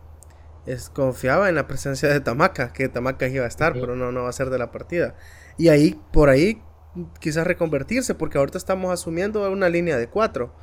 [0.66, 4.22] es, confiaba en la presencia de Tamaca, que Tamaca iba a estar, pero no, no
[4.24, 5.14] va a ser de la partida.
[5.58, 6.62] Y ahí, por ahí,
[7.20, 10.54] quizás reconvertirse, porque ahorita estamos asumiendo una línea de cuatro.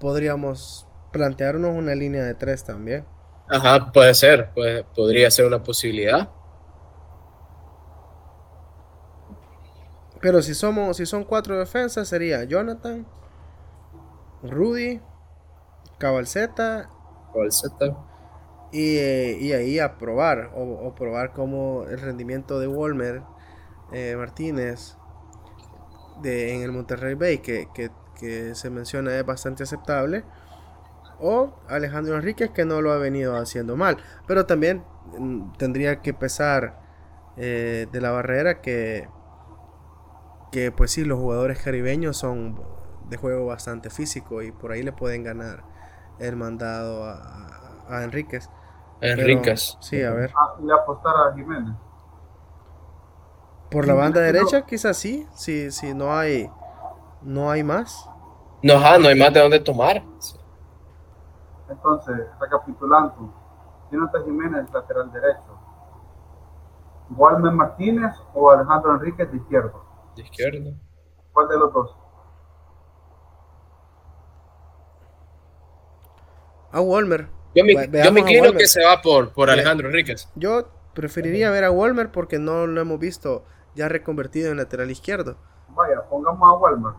[0.00, 3.06] Podríamos plantearnos una línea de tres también.
[3.48, 6.28] Ajá, puede ser, puede- podría ser una posibilidad.
[10.20, 13.06] Pero si somos, si son cuatro defensas, sería Jonathan,
[14.42, 15.00] Rudy,
[15.98, 16.90] Cabalceta
[17.34, 17.88] Balseta.
[18.72, 23.22] Y, eh, y ahí a probar, o, probar como el rendimiento de Walmer
[23.92, 24.96] eh, Martínez
[26.20, 30.24] de, en el Monterrey Bay, que, que- que se menciona es bastante aceptable,
[31.20, 34.84] o Alejandro Enríquez, que no lo ha venido haciendo mal, pero también
[35.18, 36.80] mm, tendría que pesar
[37.36, 39.08] eh, de la barrera que,
[40.50, 42.60] que, pues sí, los jugadores caribeños son
[43.08, 45.64] de juego bastante físico y por ahí le pueden ganar
[46.18, 47.14] el mandado a,
[47.88, 48.04] a- a
[49.02, 49.16] Enríquez.
[49.16, 49.76] Pero, Enríquez.
[49.80, 50.36] Sí, a ver.
[50.36, 51.76] Ah, y apostar a Jiménez.
[53.70, 56.50] Por la Sí, banda derecha, quizás sí, si, si no hay
[57.22, 58.08] no hay más.
[58.62, 60.02] No, ajá, no hay más de dónde tomar.
[61.68, 63.32] Entonces, recapitulando,
[63.90, 65.58] Jonathan Jiménez, lateral derecho.
[67.10, 69.84] Walmer Martínez o Alejandro Enríquez de izquierdo.
[70.16, 70.70] De izquierda.
[71.32, 71.96] ¿Cuál de los dos?
[76.72, 77.28] A Walmer.
[77.54, 78.60] Yo me, Ve- yo me inclino Walmer.
[78.60, 80.28] que se va por, por Alejandro Enríquez.
[80.34, 85.36] Yo preferiría ver a Walmer porque no lo hemos visto ya reconvertido en lateral izquierdo.
[85.70, 86.92] Vaya, pongamos a Walmer.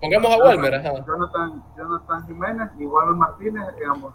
[0.00, 1.04] Pongamos a Walmer, ajá.
[1.06, 3.64] Jonathan, Jonathan Jiménez y Walmer Martínez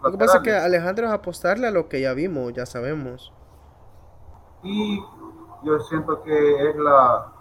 [0.02, 0.52] Lo que pasa es que.
[0.52, 3.32] Alejandro es apostarle a lo que ya vimos, ya sabemos.
[4.62, 5.00] Y
[5.62, 7.32] yo siento que es la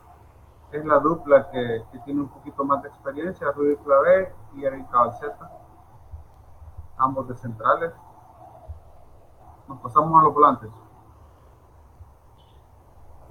[0.72, 4.90] es la dupla que, que tiene un poquito más de experiencia, Rudy Clavé y Eric
[4.92, 5.50] Calceta,
[6.98, 7.92] ambos de centrales.
[9.68, 10.70] Nos pasamos a los volantes.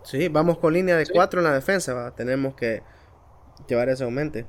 [0.03, 1.12] Sí, vamos con línea de Sí.
[1.14, 2.11] 4 en la defensa, ¿va?
[2.11, 2.83] tenemos que
[3.66, 4.47] llevar eso en mente.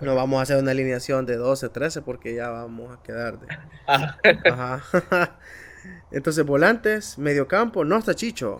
[0.00, 3.48] No vamos a hacer una alineación de 12, 13 porque ya vamos a quedar de...
[3.86, 4.18] Ajá.
[4.52, 5.38] Ajá.
[6.12, 8.58] Entonces, volantes, mediocampo, no está Chicho.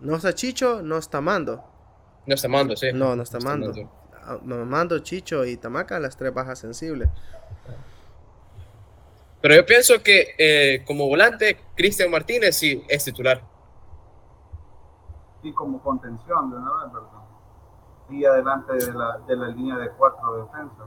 [0.00, 1.64] No está Chicho, no está Mando.
[2.26, 2.92] No está Mando, sí.
[2.92, 3.72] No, no está Mando.
[4.24, 7.08] Ah, no, Mando, Chicho y Tamaca, las tres bajas sensibles.
[9.42, 13.42] Pero yo pienso que eh, como volante, Cristian Martínez sí es titular.
[15.42, 17.08] Y como contención de una vez, ¿verdad?
[18.08, 20.86] Y adelante de la, de la línea de cuatro defensas.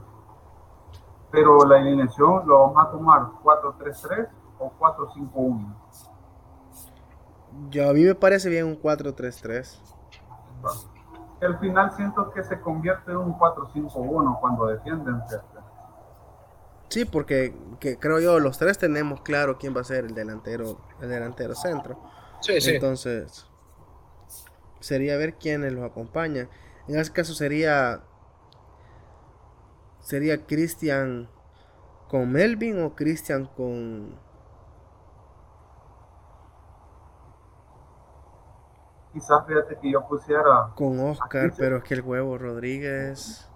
[1.30, 5.74] pero la alineación lo vamos a tomar 4-3-3 o 4-5-1.
[7.70, 9.78] Yo, a mí me parece bien un 4-3-3.
[11.42, 15.20] Al final siento que se convierte en un 4-5-1 cuando defienden.
[15.28, 15.55] ¿cierto?
[16.88, 20.80] Sí, porque que creo yo los tres tenemos claro quién va a ser el delantero,
[21.00, 22.00] el delantero centro.
[22.40, 22.74] Sí, sí.
[22.74, 23.46] Entonces,
[24.80, 26.48] sería ver quiénes los acompañan.
[26.88, 28.02] En ese caso sería
[30.00, 31.28] sería Cristian
[32.08, 34.24] con Melvin o Cristian con
[39.12, 43.50] Quizás fíjate que yo pusiera, con Oscar, pero es que el huevo Rodríguez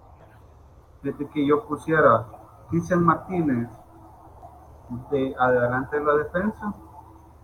[1.01, 2.40] fíjate que yo pusiera
[2.71, 3.69] Cristian Martínez
[5.11, 6.73] de adelante en la defensa,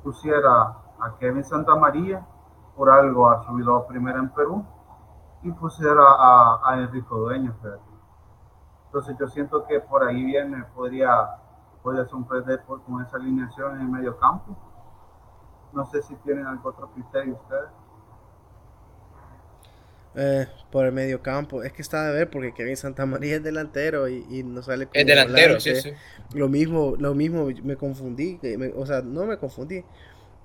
[0.04, 0.62] pusiera
[1.00, 2.26] a Kevin Santamaría,
[2.76, 4.66] por algo ha subido a primera en Perú,
[5.44, 7.54] y pusiera a, a Enrico Dueño.
[8.86, 11.38] Entonces yo siento que por ahí viene, podría,
[11.84, 14.56] podría sorprender por- con esa alineación en el medio campo.
[15.74, 17.70] No sé si tienen algún otro criterio ustedes.
[20.16, 21.64] Eh, por el medio campo.
[21.64, 24.94] Es que está de ver porque Kevin Santamaría es delantero y, y no sale como
[24.94, 25.82] Es delantero, sí, volante.
[25.82, 25.94] sí.
[26.34, 29.84] Lo mismo, lo mismo, me confundí, me- o sea, no me confundí.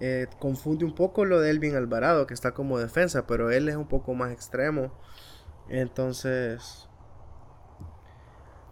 [0.01, 3.77] Eh, confunde un poco lo de Elvin Alvarado, que está como defensa, pero él es
[3.77, 4.93] un poco más extremo.
[5.71, 6.89] Entonces.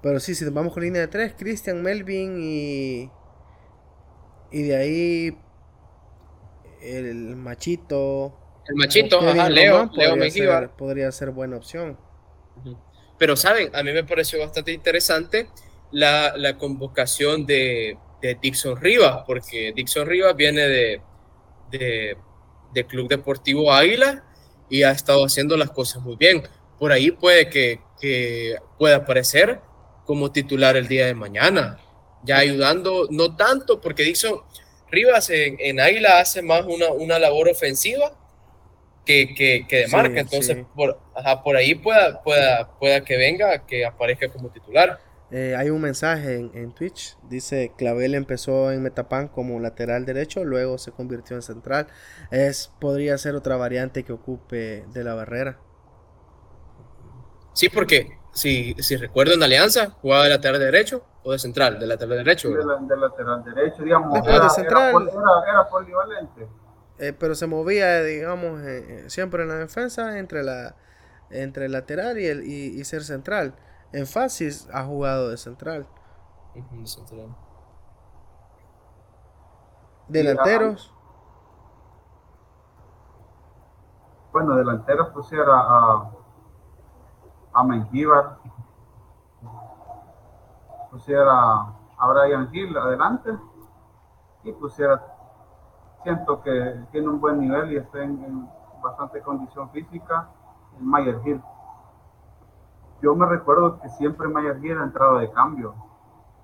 [0.02, 3.10] Pero sí, si vamos con línea de tres, Christian, Melvin y.
[4.50, 5.36] Y de ahí.
[6.80, 8.39] El machito.
[8.70, 11.98] El machito, ajá, Leo, Román Leo podría ser- podría ser buena opción.
[13.18, 15.48] Pero saben, a mí me pareció bastante interesante
[15.92, 21.02] la, la convocación de, de Dixon Rivas, porque Dixon Rivas viene de,
[21.70, 22.16] de,
[22.72, 24.24] de Club Deportivo Águila
[24.70, 26.42] y ha estado haciendo las cosas muy bien.
[26.78, 29.60] Por ahí puede que, que pueda aparecer
[30.06, 31.78] como titular el día de mañana,
[32.24, 34.40] ya ayudando, no tanto, porque Dixon
[34.90, 38.16] Rivas en, en Águila hace más una, una labor ofensiva
[39.10, 40.20] que, que, que de Sí, marca.
[40.20, 40.66] Ences sí.
[40.74, 44.98] por, ajá, por ahí pueda, pueda, pueda que venga, que aparezca como titular.
[45.32, 50.44] Eh, hay un mensaje en, en Twitch, dice Clavel empezó en Metapan como lateral derecho,
[50.44, 51.86] luego se convirtió en central.
[52.32, 55.58] Es, podría ser otra variante que ocupe de la barrera.
[57.52, 61.86] Sí, porque si, si recuerdo en Alianza, jugaba de lateral derecho o de central, de
[61.86, 62.48] lateral derecho.
[62.48, 62.78] De, ¿verdad?
[62.80, 64.82] la- de lateral derecho, digamos, era, de central.
[64.82, 66.46] era pol- era- era polivalente.
[67.00, 70.76] Eh, pero se movía, digamos, eh, siempre en la defensa entre la
[71.30, 73.54] entre el lateral y, el, y, y ser central.
[73.92, 75.88] En Fasis ha jugado de central.
[76.54, 77.36] De central.
[80.08, 80.92] Delanteros,
[84.32, 86.10] Bueno, delanteros pusiera a,
[87.52, 88.38] a Mengíbar,
[90.90, 91.32] pusiera
[91.98, 93.30] a Brian Hill adelante
[94.44, 95.02] y pusiera,
[96.02, 98.48] siento que tiene un buen nivel y está en, en
[98.82, 100.28] bastante condición física,
[100.78, 101.42] en Mayer Hill.
[103.02, 105.74] Yo me recuerdo que siempre Mayer Hill ha entrado de cambio,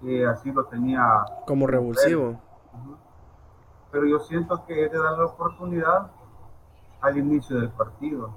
[0.03, 2.39] y así lo tenía como revulsivo.
[3.91, 6.11] Pero yo siento que es de darle la oportunidad
[7.01, 8.31] al inicio del partido.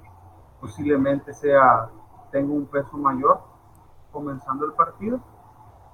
[0.60, 1.88] Posiblemente sea,
[2.30, 3.40] tenga un peso mayor
[4.12, 5.20] comenzando el partido,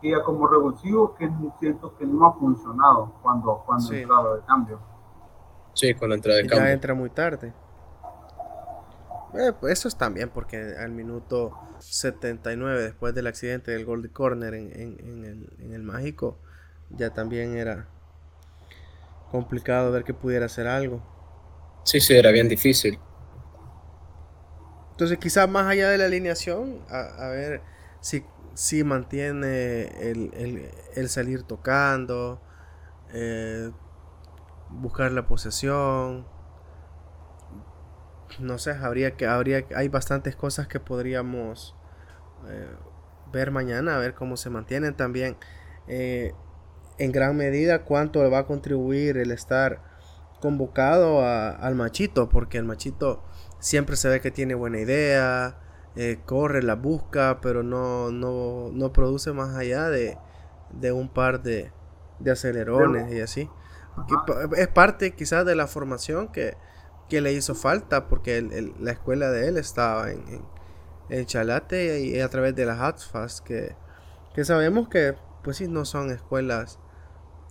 [0.01, 4.03] que ya como revulsivo que siento que no ha funcionado cuando, cuando Sí.
[4.03, 4.79] entraba de cambio.
[5.77, 6.51] Sí, con la entrada de Y cambio.
[6.51, 7.53] ya entra muy tarde.
[9.35, 14.11] Eh, pues eso es también porque al minuto 79 después del accidente del gol de
[14.11, 16.39] corner en, en- en el, en el mágico
[16.91, 17.89] ya también era
[19.31, 21.03] complicado ver que pudiera hacer algo.
[21.85, 22.99] Sí, sí, era bien difícil.
[24.93, 27.63] Entonces quizás más allá de la alineación, a, a ver
[28.01, 32.41] si, si mantiene el, el- el salir tocando,
[33.13, 33.71] eh,
[34.71, 36.27] buscar la posesión.
[38.39, 41.75] No sé, habría que, habría, hay bastantes cosas que podríamos
[42.49, 42.69] eh,
[43.33, 45.37] ver mañana, a ver cómo se mantienen también.
[45.89, 46.35] eh,
[46.99, 49.83] en gran medida cuánto va a contribuir el estar
[50.41, 53.23] convocado a- al machito, porque el machito
[53.61, 55.59] siempre se ve que tiene buena idea,
[55.97, 60.19] eh, corre, la busca, pero no, no, no produce más allá de,
[60.71, 61.73] de un par de,
[62.21, 63.51] de acelerones y así.
[64.07, 64.17] Que
[64.57, 66.59] es parte quizás de la formación que,
[67.09, 70.49] que le hizo falta, porque el- el- la escuela de él estaba en, en,
[71.09, 73.77] en Chalate y a través de las HATFAS, que,
[74.35, 76.79] que sabemos que pues sí no son escuelas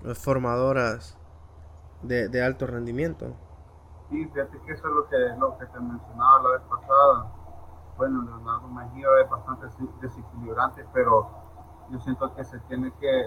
[0.05, 1.17] eh, formadoras
[2.01, 3.35] de, de alto rendimiento.
[4.09, 7.31] Y fíjate que eso es lo que, lo que te mencionaba la vez pasada.
[7.97, 11.29] Bueno, Leonardo Mejía es bastante des- desequilibrante, pero
[11.89, 13.25] yo siento que se tiene que,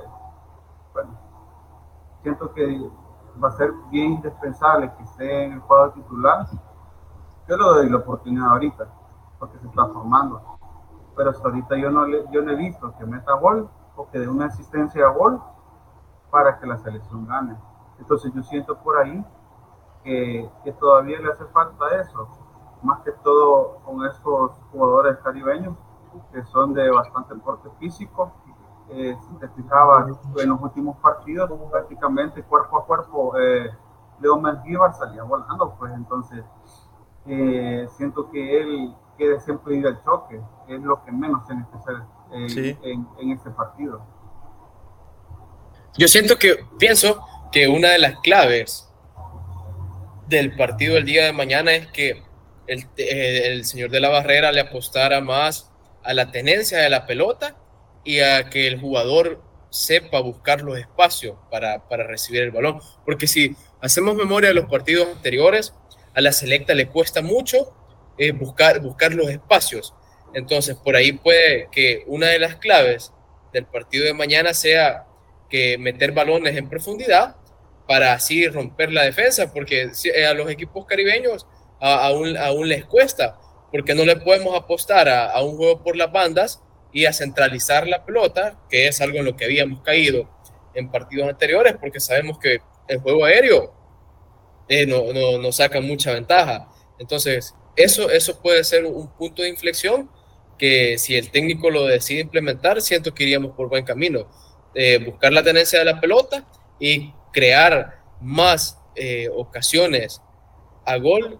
[0.94, 1.18] bueno,
[2.22, 2.90] siento que
[3.42, 6.46] va a ser bien indispensable que esté en el cuadro titular.
[7.48, 8.86] Yo le doy la oportunidad ahorita,
[9.38, 10.40] porque se está formando.
[11.16, 14.18] Pero hasta ahorita yo no, le, yo no he visto que meta gol o que
[14.18, 15.40] dé una asistencia a gol
[16.30, 17.56] para que la selección gane.
[17.98, 19.24] Entonces yo siento por ahí
[20.04, 22.28] que, que todavía le hace falta eso,
[22.82, 25.76] más que todo con estos jugadores caribeños
[26.32, 28.32] que son de bastante porte físico.
[28.90, 30.06] Eh, si te fijabas
[30.38, 33.70] en los últimos partidos, prácticamente cuerpo a cuerpo, eh,
[34.20, 36.42] Leo Mendíbar salía volando, pues entonces
[37.26, 41.76] eh, siento que él quiere siempre ir al choque, es lo que menos tiene que
[41.76, 41.96] hacer
[42.32, 44.00] eh, en, en este partido.
[45.98, 47.20] Yo siento que, pienso
[47.52, 48.90] que una de las claves
[50.28, 52.22] del partido del día de mañana es que
[52.66, 55.70] el, el señor de la barrera le apostara más
[56.04, 57.56] a la tenencia de la pelota
[58.08, 59.38] y a que el jugador
[59.68, 62.80] sepa buscar los espacios para, para recibir el balón.
[63.04, 65.74] Porque si hacemos memoria de los partidos anteriores,
[66.14, 67.70] a la selecta le cuesta mucho
[68.16, 69.92] eh, buscar, buscar los espacios.
[70.32, 73.12] Entonces, por ahí puede que una de las claves
[73.52, 75.04] del partido de mañana sea
[75.50, 77.36] que meter balones en profundidad
[77.86, 81.46] para así romper la defensa, porque eh, a los equipos caribeños
[81.78, 83.38] aún, aún les cuesta
[83.70, 86.62] porque no le podemos apostar a, un juego por las bandas
[86.98, 90.28] y centralizar la pelota, que es algo en lo que habíamos caído
[90.74, 93.72] en partidos anteriores, porque sabemos que el juego aéreo
[94.68, 96.68] eh, no, no, saca mucha ventaja.
[96.98, 100.10] Entonces, eso, eso puede ser un punto de inflexión
[100.58, 104.28] que si el técnico lo decide implementar, siento que iríamos por buen camino.
[104.74, 106.44] Eh, buscar la tenencia de la pelota
[106.80, 110.20] y crear más eh, ocasiones
[110.84, 111.38] a gol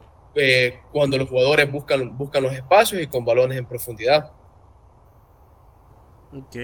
[0.93, 4.31] cuando los jugadores buscan, buscan los espacios y con balones en profundidad.
[6.33, 6.57] Ok.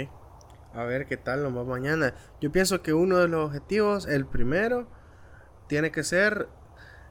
[0.75, 2.15] A ver qué tal nos va mañana.
[2.41, 4.89] Yo pienso que uno de los objetivos, el primero,
[5.69, 6.49] tiene que ser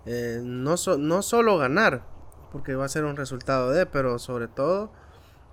[0.05, 2.05] eh, no, no solo ganar,
[2.51, 4.91] porque va a ser un resultado de, pero sobre todo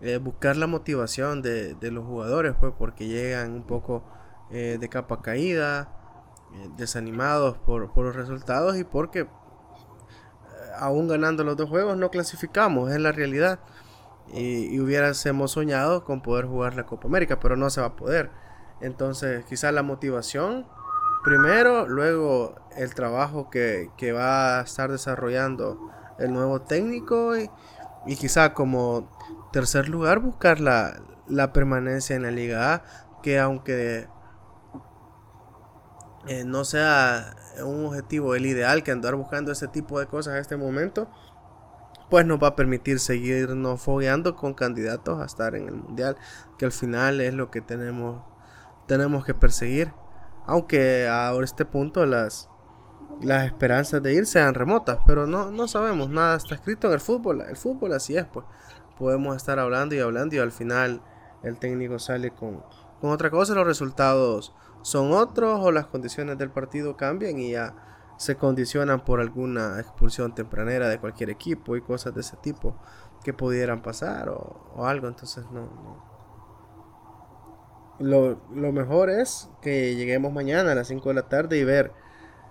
[0.01, 4.05] eh, buscar la motivación de, de, los jugadores, pues porque llegan un poco
[4.51, 5.89] de capa caída,
[6.77, 9.29] desanimados por, por los resultados y porque
[10.81, 13.61] aún ganando los dos juegos, no clasificamos, es la realidad.
[14.33, 18.31] Y, hubiésemos soñado con poder jugar la Copa América, pero no se va a poder.
[18.81, 20.67] Entonces, quizás la motivación
[21.25, 27.51] primero, luego el trabajo que, va a estar desarrollando el nuevo técnico y,
[28.07, 29.11] y quizá como
[29.53, 31.01] tercer lugar buscar la,
[31.31, 32.83] la permanencia en la Liga A,
[33.23, 34.09] que aunque
[36.27, 40.41] eh, no sea un objetivo el ideal que andar buscando ese tipo de cosas en
[40.41, 41.09] este momento,
[42.11, 46.17] pues nos va a permitir seguirnos fogueando con candidatos a estar en el mundial,
[46.59, 48.23] que al final es lo que tenemos,
[48.87, 49.93] tenemos que perseguir.
[50.47, 52.51] Aunque a este punto las,
[53.23, 57.01] las esperanzas de ir sean remotas, pero no, no sabemos, nada está escrito en el
[57.01, 57.43] fútbol.
[57.43, 58.45] El fútbol así es, pues
[58.99, 61.03] podemos estar hablando y hablando y al final
[61.43, 62.63] el técnico sale con,
[63.01, 64.53] con otra cosa, los resultados
[64.83, 67.75] son otros o las condiciones del partido cambian y ya
[68.21, 72.77] se condicionan por alguna expulsión tempranera de cualquier equipo y cosas de ese tipo
[73.25, 75.09] que pudieran pasar o, algo.
[75.09, 75.71] Entonces no,
[77.99, 81.95] Lo, mejor es que lleguemos mañana a las 5 de la tarde y ver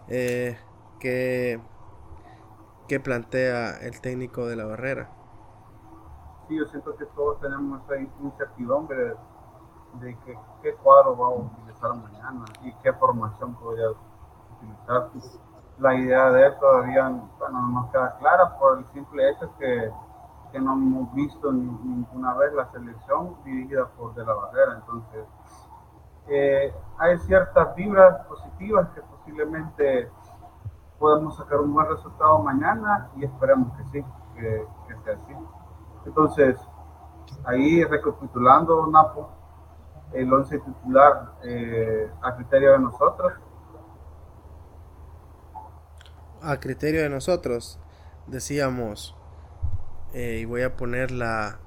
[0.08, 0.58] eh,
[1.00, 1.62] qué,
[2.88, 5.12] qué plantea el técnico de la barrera.
[6.48, 9.14] Sí, yo siento que todos tenemos esa incertidumbre
[10.02, 10.18] de
[10.64, 15.12] qué cuadro va a utilizar mañana y qué formación podría utilizar.
[15.80, 17.10] La idea de él todavía
[17.40, 19.92] bueno, no nos queda clara por el simple hecho que,
[20.52, 24.76] que no hemos visto ninguna vez la selección dirigida por De la Barrera.
[24.76, 25.26] Entonces,
[26.28, 30.12] eh, hay ciertas vibras positivas que posiblemente
[31.00, 34.06] podemos sacar un buen resultado mañana y esperemos que sí,
[34.36, 35.34] que, que sea así.
[36.06, 36.60] Entonces,
[37.46, 39.30] ahí recapitulando, Napo,
[40.14, 43.34] el once titular eh, a criterio de nosotros.
[46.42, 47.80] A criterio de nosotros,
[48.28, 49.16] decíamos,
[50.14, 51.60] eh, y voy a poner la,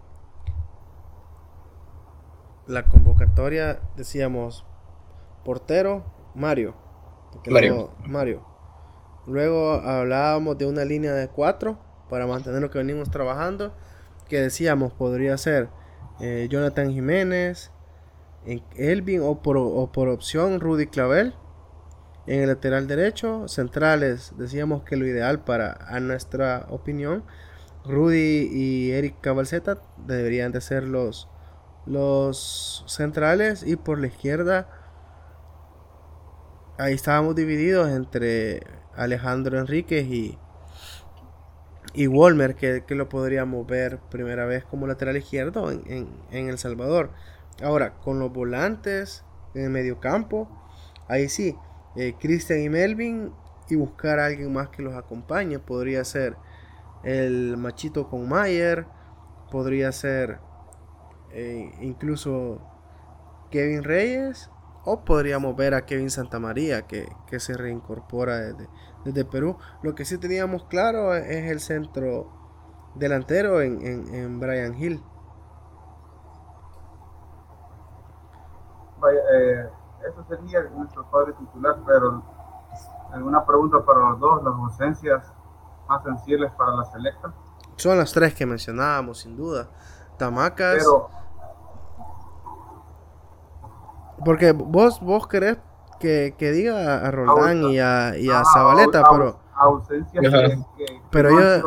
[2.66, 4.64] la convocatoria, decíamos,
[5.44, 6.04] portero,
[6.34, 6.74] Mario.
[7.46, 7.90] Mario.
[8.06, 8.46] Mario.
[9.26, 13.72] Luego hablábamos de una línea de cuatro para mantener lo que venimos trabajando,
[14.28, 15.68] que decíamos podría ser
[16.20, 17.70] eh, Jonathan Jiménez,
[18.76, 21.34] Elvin o por, opción Rudy Clavel.
[22.26, 27.24] En el lateral derecho, centrales, decíamos que lo ideal para, a nuestra opinión,
[27.84, 31.28] Rudy y Eric Cabalceta deberían de ser los,
[31.84, 34.68] los centrales y por la izquierda
[36.78, 38.62] ahí estábamos divididos entre
[38.94, 40.38] Alejandro Enríquez y,
[41.94, 47.10] y Walmer, que, lo podríamos ver primera vez como lateral izquierdo en, El Salvador.
[47.62, 50.48] Ahora, con los volantes en el medio campo,
[51.08, 51.56] ahí sí,
[51.96, 53.32] eh, Cristian y Melvin
[53.68, 55.58] y buscar a alguien más que los acompañe.
[55.58, 56.36] Podría ser
[57.02, 58.86] el Machito con Mayer,
[59.50, 60.38] podría ser
[61.32, 62.60] eh, incluso
[63.50, 64.50] Kevin Reyes
[64.84, 68.68] o podríamos ver a Kevin Santamaría que, que se reincorpora desde,
[69.04, 69.56] desde, Perú.
[69.82, 72.30] Lo que sí teníamos claro es el centro
[72.94, 75.02] delantero en, en, Brian Hill.
[78.98, 79.68] Vaya, eh,
[80.08, 82.22] eso sería nuestro padre titular, pero
[83.12, 85.32] alguna pregunta para los dos, las ausencias
[85.88, 87.32] más sensibles para la selecta.
[87.76, 89.68] Son las tres que mencionábamos, sin duda.
[90.18, 90.78] Tamacas.
[90.78, 91.10] Pero,
[94.24, 95.58] porque vos, vos querés
[95.98, 99.38] que, que diga a Roldán y a, y a ah, Zabaleta, pero.
[101.10, 101.64] pero ellos,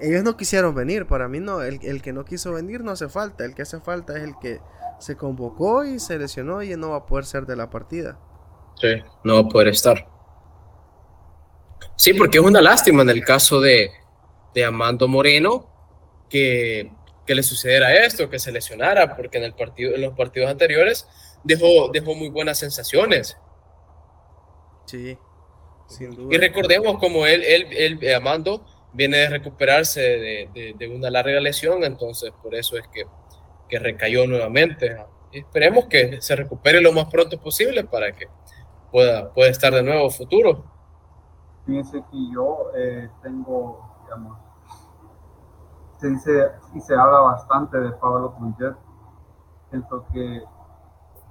[0.00, 1.06] ellos no quisieron venir.
[1.06, 1.62] Para mí, no.
[1.62, 3.44] El, el, que no quiso venir no hace falta.
[3.44, 4.60] El que hace falta es el que
[4.98, 8.18] se convocó y se lesionó y no va a poder ser de la partida.
[8.80, 10.06] Sí, no va a poder estar.
[11.96, 13.90] Sí, porque es una lástima en el caso de,
[14.54, 15.66] de Amando Moreno
[16.28, 16.90] que,
[17.26, 21.06] que, le sucediera esto, que se lesionara, porque en, el partido, en los partidos anteriores
[21.42, 23.38] dejó, dejó muy buenas sensaciones.
[24.86, 25.16] Sí,
[25.88, 26.34] sin duda.
[26.34, 31.40] Y recordemos como él, él, él eh, Amando, viene de recuperarse de, de, una larga
[31.40, 33.04] lesión, entonces por eso es que,
[33.68, 34.96] que recayó nuevamente.
[35.32, 38.26] esperemos que se recupere lo más pronto posible para que
[38.90, 40.64] pueda, pueda estar de nuevo futuro.
[41.66, 44.38] Fíjense que yo eh, tengo, digamos,
[45.98, 48.76] se dice y se habla bastante de Pablo Punget.
[49.70, 50.42] Siento que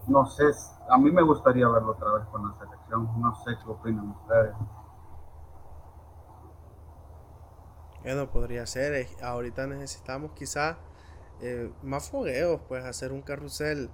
[0.08, 0.44] no sé,
[0.90, 3.10] a mí me gustaría verlo otra vez con la selección.
[3.20, 4.54] No sé qué opinan ustedes.
[8.04, 9.08] Bueno, podría ser.
[9.24, 10.78] Ahorita necesitamos quizá
[11.42, 13.90] eh, más fogueos, pues hacer un carrusel.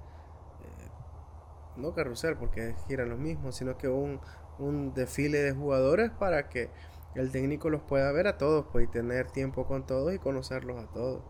[0.61, 0.89] Eh,
[1.77, 4.19] no carrusel porque gira lo mismo, sino que un,
[4.59, 6.69] un desfile de jugadores para que
[7.15, 10.77] el técnico los pueda ver a todos, pues y tener tiempo con todos y conocerlos
[10.83, 11.23] a todos.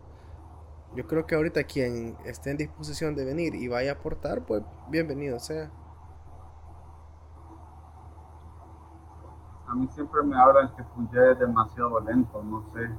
[0.94, 4.62] Yo creo que ahorita quien esté en disposición de venir y vaya a aportar, pues
[4.90, 5.70] bienvenido sea.
[9.66, 12.90] A mí siempre me hablan que Funge es demasiado lento, no sé.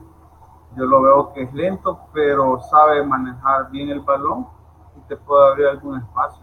[0.77, 4.47] Yo lo veo que es lento, pero sabe manejar bien el balón
[4.97, 6.41] y te puede abrir algún espacio.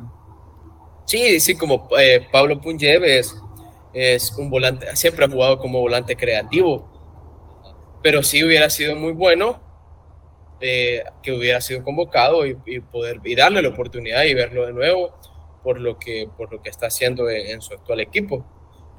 [1.05, 6.89] Sí, sí, como eh, Pablo Punjev es, un volante, siempre ha jugado como volante creativo,
[8.03, 9.59] pero sí hubiera sido muy bueno
[10.61, 15.13] eh, que hubiera sido convocado y, poder y darle la oportunidad y verlo de nuevo
[15.63, 18.45] por lo que, por lo que está haciendo en, su actual equipo,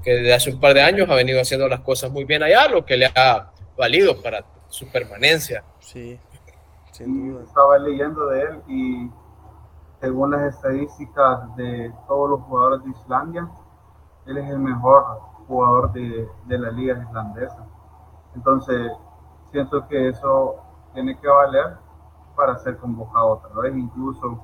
[0.04, 2.68] que desde hace un par de años ha venido haciendo las cosas muy bien allá,
[2.68, 5.62] lo que le ha valido para su permanencia.
[5.80, 6.18] Sí,
[7.44, 9.10] Estaba leyendo de él y
[10.00, 13.48] según las estadísticas de todos los jugadores de Islandia,
[14.26, 15.04] él es el mejor
[15.46, 17.66] jugador de, de la liga islandesa.
[18.34, 18.92] Entonces,
[19.50, 20.56] siento que eso
[20.94, 21.76] tiene que valer
[22.34, 23.76] para ser convocado otra vez.
[23.76, 24.42] Incluso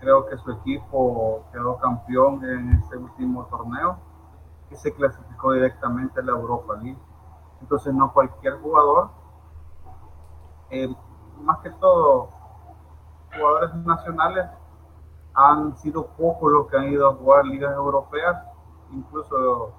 [0.00, 3.98] creo que su equipo quedó campeón en este último torneo
[4.70, 6.98] y se clasificó directamente a la Europa League.
[7.60, 9.10] Entonces no cualquier jugador,
[10.70, 10.94] eh,
[11.40, 12.30] más que todo
[13.34, 14.46] jugadores nacionales,
[15.34, 18.36] han sido pocos los que han ido a jugar ligas europeas.
[18.92, 19.72] Incluso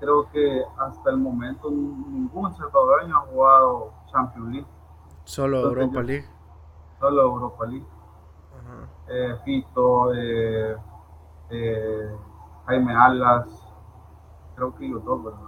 [0.00, 4.68] creo que hasta el momento ningún salvadoreño ha jugado Champions League.
[5.24, 6.26] Solo Europa League.
[6.98, 7.86] Solo Europa League.
[9.08, 10.76] Eh, Fito, eh,
[11.50, 12.16] eh,
[12.66, 13.46] Jaime Alas,
[14.54, 15.40] creo que ellos dos, ¿verdad?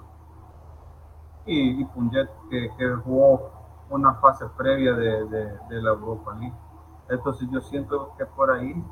[1.46, 2.68] Y, y Punjet, que,
[3.04, 3.50] jugó
[3.94, 6.54] una fase previa de, de, la Europa League.
[7.08, 8.84] Entonces yo siento que por ahí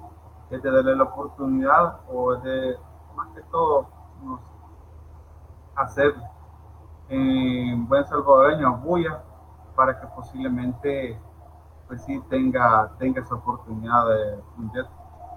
[0.50, 2.76] es de darle la oportunidad o es de,
[3.16, 3.88] más que todo,
[5.74, 6.14] hacer
[7.08, 9.22] en buen salvadoreño bulla
[9.74, 11.18] para que posiblemente
[11.88, 14.38] pues sí tenga, tenga esa oportunidad de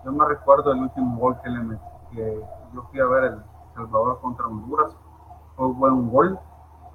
[0.05, 2.41] Yo me recuerdo el último gol que le metí, que
[2.73, 3.43] yo fui a ver el
[3.73, 4.95] Salvador contra Honduras,
[5.55, 6.39] fue un buen gol.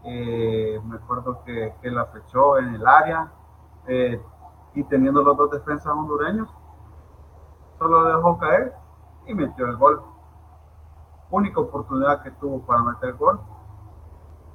[0.05, 3.31] Eh, me acuerdo que, que la fechó en el área
[3.87, 4.21] eh,
[4.75, 6.49] y teniendo los dos defensas hondureños,
[7.79, 8.75] solo dejó caer
[9.27, 10.03] y metió el gol.
[11.31, 13.41] Única oportunidad que tuvo para meter gol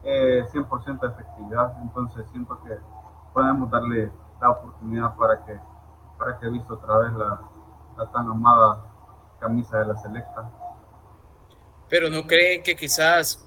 [0.04, 1.82] 100% de efectividad.
[1.82, 2.78] Entonces siento que
[3.34, 5.60] podemos darle la oportunidad para que,
[6.18, 7.42] para que visto otra vez la,
[7.98, 8.86] la tan amada
[9.40, 10.50] camisa de la selecta.
[11.90, 13.42] Pero no creen que quizás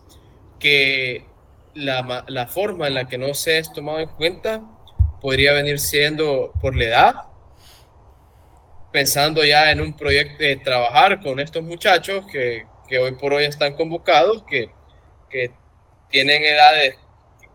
[0.58, 1.28] que
[1.74, 4.62] la, la forma en la que no se es tomado en cuenta
[5.20, 7.14] podría venir siendo por la edad,
[8.92, 13.44] pensando ya en un proyecto de trabajar con estos muchachos que, que hoy por hoy
[13.44, 14.70] están convocados, que,
[15.28, 15.52] que
[16.08, 16.96] tienen edades.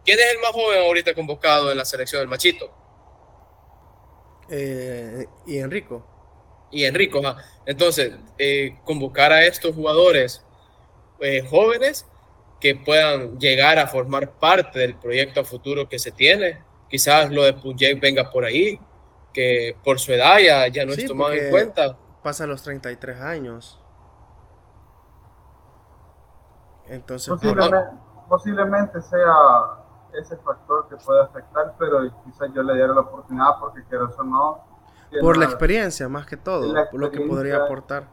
[0.05, 2.71] ¿Quién es el más joven ahorita convocado en la selección del Machito?
[4.49, 6.05] Eh, y Enrico.
[6.71, 7.21] Y Enrico,
[7.65, 10.43] entonces, eh, convocar a estos jugadores
[11.21, 12.05] eh, jóvenes
[12.63, 16.63] que puedan llegar a formar parte del proyecto a futuro que se tiene.
[16.87, 18.79] Quizás lo de Punjay venga por ahí,
[19.33, 21.97] que por su edad ya, ya no es tomado en cuenta.
[22.23, 23.83] Pasa los 33 años.
[26.87, 27.77] Entonces, posiblemente,
[28.29, 29.33] posiblemente sea
[30.13, 34.23] ese factor que puede afectar, pero quizás yo le diera la oportunidad porque quiero o
[34.23, 34.63] no.
[35.19, 38.07] Por la experiencia, más que todo, lo que podría aportar.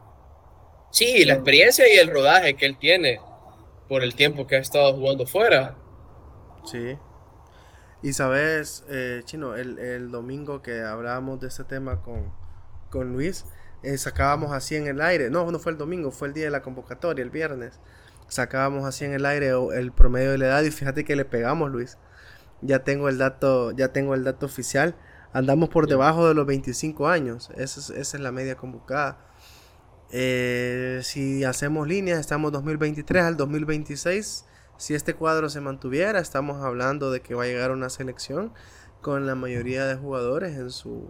[0.91, 3.21] Sí, la experiencia y el rodaje que él tiene
[3.91, 5.75] por el tiempo que ha estado jugando fuera.
[6.65, 6.97] Sí.
[8.03, 12.33] Y sabes, eh, Chino, el, domingo que hablábamos de este tema con,
[12.89, 13.47] con Luis,
[13.83, 16.51] eh, sacábamos así en el aire, no, no fue el domingo, fue el día de
[16.51, 17.81] la convocatoria, el viernes,
[18.29, 21.69] sacábamos así en el aire el promedio de la edad y fíjate que le pegamos,
[21.73, 21.99] Luis.
[22.63, 24.95] Ya tengo el dato, ya tengo el dato oficial.
[25.33, 27.51] Andamos por debajo de los 25 años.
[27.57, 29.19] Esa es, esa es la media convocada.
[30.13, 34.47] Eh, si hacemos líneas, estamos 2023 al 2026.
[34.77, 38.53] Si este cuadro se mantuviera, estamos hablando de que va a llegar una selección
[39.03, 41.07] con la mayoría de jugadores en su,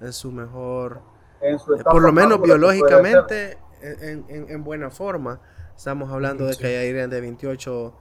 [0.00, 1.02] en su mejor,
[1.40, 5.40] eh, por lo menos biológicamente, en, buena forma.
[5.76, 7.94] Estamos hablando de que ya irían de 28,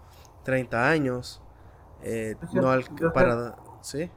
[0.43, 1.41] 30 años.
[2.01, 2.83] Eh, no al,
[3.13, 4.11] para, ¿sí?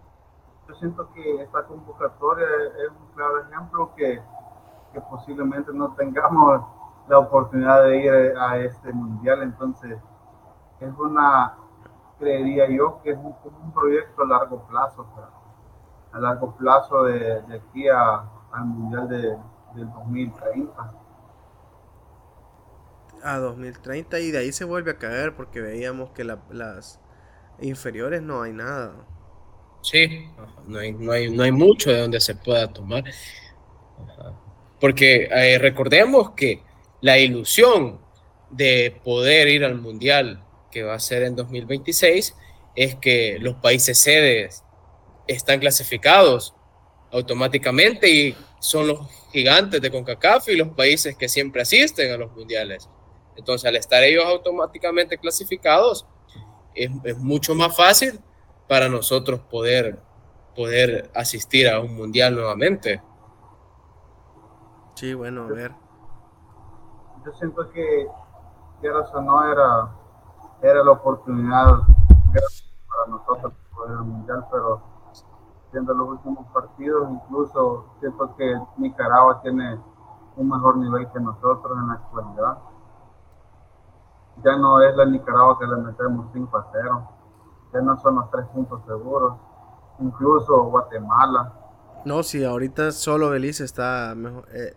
[0.68, 2.46] Yo siento que esta convocatoria
[2.84, 4.20] es un claro ejemplo que
[5.00, 6.62] posiblemente no tengamos
[7.08, 9.42] la oportunidad de ir a este mundial.
[9.42, 9.98] Entonces,
[10.80, 11.54] es una,
[12.18, 15.06] creería yo, que es un, proyecto a largo plazo,
[16.12, 19.36] a largo plazo de, aquí al mundial de,
[19.74, 20.92] del 2030.
[23.22, 27.00] A 2030 y de ahí se vuelve a caer porque veíamos que las
[27.60, 28.92] inferiores no hay nada.
[29.82, 30.30] Sí,
[30.66, 33.04] no hay, no hay, no hay mucho de donde se pueda tomar.
[34.80, 36.62] Porque eh, recordemos que
[37.00, 38.00] la ilusión
[38.50, 42.34] de poder ir al Mundial que va a ser en 2026
[42.74, 44.62] es que los países sedes
[45.26, 46.54] están clasificados
[47.10, 49.00] automáticamente y son los
[49.32, 52.88] gigantes de CONCACAF y los países que siempre asisten a los mundiales.
[53.36, 56.06] Entonces, al estar ellos automáticamente clasificados,
[56.74, 58.20] es, es mucho más fácil
[58.68, 59.98] para nosotros poder,
[60.54, 63.00] poder asistir a un mundial nuevamente.
[64.96, 65.72] Sí, bueno, a ver.
[67.22, 68.08] Yo siento que
[68.80, 69.90] quieras o no era,
[70.62, 74.80] era la oportunidad para nosotros poder el mundial, pero
[75.70, 79.78] viendo los últimos partidos, incluso siento que Nicaragua tiene
[80.36, 82.58] un mejor nivel que nosotros en la actualidad.
[84.44, 87.08] Ya no es la Nicaragua que le metemos 5 a 0,
[87.74, 89.34] ya no son los tres puntos seguros,
[89.98, 91.52] incluso Guatemala.
[92.06, 94.74] No, sí, ahorita solo Belice está mejor, eh,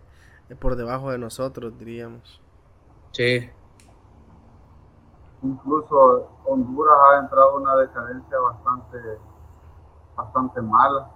[0.56, 2.42] por debajo de nosotros, diríamos.
[3.12, 3.50] Sí.
[5.42, 8.98] Incluso Honduras ha entrado en una decadencia bastante,
[10.16, 11.10] bastante mala.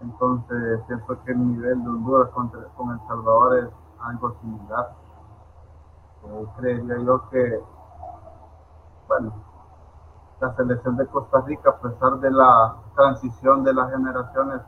[0.00, 2.50] Entonces, siento que el nivel de Honduras con,
[2.90, 3.70] El Salvador es
[4.00, 4.94] algo similar.
[6.24, 7.60] Eh, creería yo que,
[9.08, 9.32] bueno,
[10.40, 14.60] la selección de Costa Rica, a pesar de la transición de las generaciones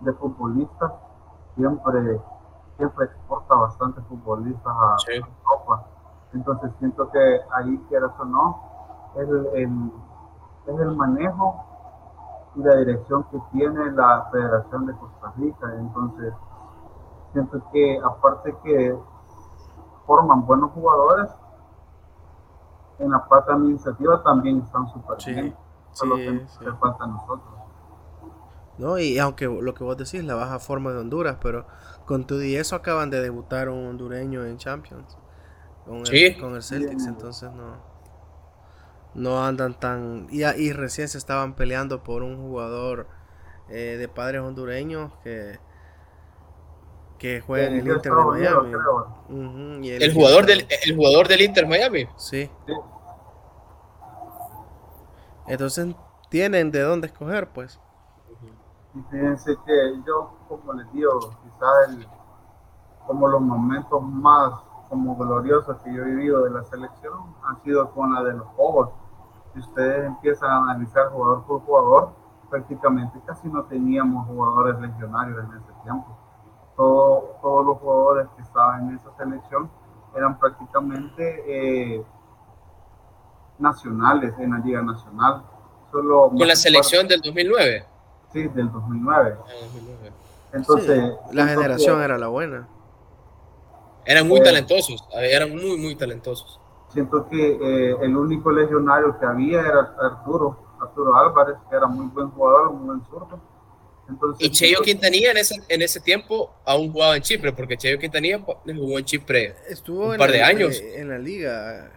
[0.00, 0.92] de futbolistas,
[1.54, 2.20] siempre
[2.76, 5.84] siempre exporta bastante futbolistas a Europa.
[6.32, 8.62] Entonces siento que ahí, quieras o no,
[9.16, 9.92] es el,
[10.66, 11.64] es el manejo
[12.54, 15.74] y la dirección que tiene la Federación de Costa Rica.
[15.74, 16.34] Entonces
[17.32, 18.98] siento que aparte que
[20.06, 21.30] forman buenos jugadores,
[22.98, 25.56] en la parte administrativa también están súper bien.
[25.92, 26.46] Solo que
[26.80, 27.61] falta a nosotros.
[28.78, 28.98] ¿No?
[28.98, 31.66] Y aunque lo que vos decís, la baja forma de Honduras, pero
[32.06, 35.16] con todo y eso acaban de debutar un hondureño en Champions.
[35.84, 37.92] Con el, con el Celtics, entonces no
[39.14, 43.08] no andan tan y, y, recién se estaban peleando por un jugador
[43.68, 45.58] eh, de padres hondureños que
[47.18, 49.88] que juega en el Inter de Miami.
[49.88, 52.08] el, jugador del el jugador del Inter Miami.
[52.16, 52.50] Sí.
[55.46, 55.94] Entonces
[56.30, 57.78] tienen de dónde escoger, pues.
[58.94, 62.06] Y fíjense que yo, como les digo, quizás
[63.06, 64.52] como los momentos más
[64.88, 68.46] como gloriosos que yo he vivido de la selección han sido con la de los
[68.48, 68.90] juegos.
[69.54, 72.12] Si ustedes empiezan a analizar jugador por jugador,
[72.50, 76.18] prácticamente casi no teníamos jugadores legionarios en ese tiempo.
[76.76, 79.70] todos los jugadores que estaban en esa selección
[80.14, 82.04] eran prácticamente eh,
[83.58, 85.42] nacionales en la Liga Nacional.
[85.90, 87.91] Solo ¿Con la selección del 2009?
[88.32, 89.36] Sí, del 2009.
[89.38, 89.46] Ah,
[90.52, 92.68] entonces, la generación era la buena.
[94.04, 96.60] Eran muy eh, talentosos, eran muy, muy talentosos.
[96.88, 102.06] Siento que eh, el único legionario que había era Arturo, Arturo Álvarez, que era muy
[102.06, 103.40] buen jugador, muy buen zurdo.
[104.38, 108.40] y Cheyo Quintanilla en ese, en ese tiempo aún jugaba en Chipre, porque Cheyo Quintanilla
[108.40, 110.80] jugó en Chipre Estuvo un par de años.
[110.80, 111.90] En la liga.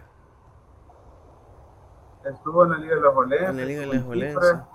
[2.24, 3.44] Estuvo en la Liga de la Jolense.
[3.44, 4.68] En la Liga de la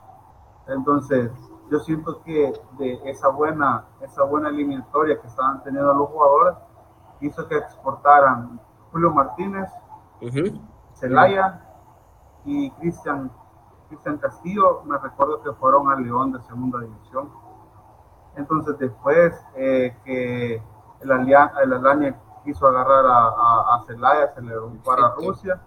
[0.68, 1.32] Entonces,
[1.72, 6.58] yo siento que de esa buena, esa buena eliminatoria que estaban teniendo los jugadores,
[7.22, 8.60] hizo que exportaran
[8.92, 9.70] Julio Martínez,
[10.94, 11.62] Celaya
[12.44, 13.32] y Cristian,
[13.88, 17.30] Cristian Castillo, me recuerdo que fueron al León de segunda división.
[18.36, 20.62] Entonces después eh, que
[21.00, 25.62] el, Alania quiso agarrar a, a, Celaya, se le para Rusia.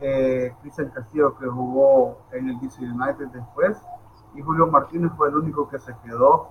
[0.00, 3.76] Eh, Cristian Castillo que jugó en el DC United después
[4.34, 6.48] y Julio Martínez fue el único que se quedó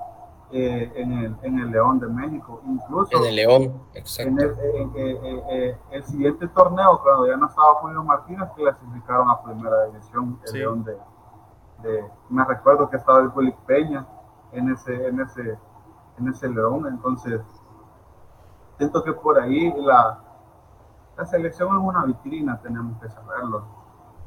[0.52, 2.62] eh, en, el, en el León de México.
[2.66, 4.32] Incluso en el León, exacto.
[4.32, 10.40] En el, el, siguiente torneo, cuando ya no estaba Julio Martínez, clasificaron a primera división,
[10.48, 10.98] el León de,
[11.84, 14.06] de, Me recuerdo que estaba el Willy Peña
[14.52, 15.58] en ese, en, ese,
[16.18, 17.42] en ese León, entonces
[18.78, 20.20] siento que por ahí la,
[21.18, 23.79] la selección es una vitrina, tenemos que saberlo.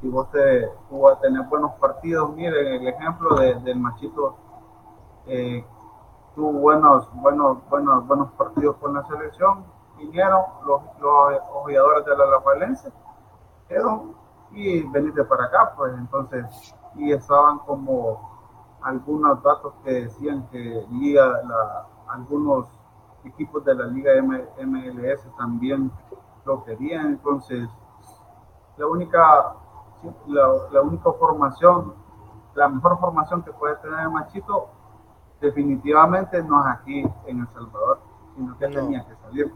[0.03, 4.37] Si vos te, a tener buenos partidos, miren el ejemplo de, del machito
[5.27, 5.65] eh,
[6.35, 9.65] tuvo buenos, buenos, buenos, buenos partidos con la selección,
[9.97, 12.93] vinieron los, los jugadores de la Alajuelense,
[14.51, 21.27] y veniste para acá, pues entonces, y estaban como algunos datos que decían que liga,
[21.45, 22.67] la, algunos
[23.25, 25.93] equipos de la Liga MLS también
[26.45, 27.69] lo querían, entonces
[28.77, 29.55] la única,
[30.27, 31.95] la, la única formación,
[32.55, 34.69] la mejor formación que puede tener el machito
[35.43, 38.01] definitivamente no es aquí en El Salvador,
[38.35, 39.53] sino que tenía que salir.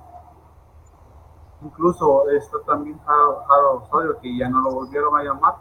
[1.62, 5.54] Incluso está también Jaro Osorio, que ya no lo volvieron a llamar.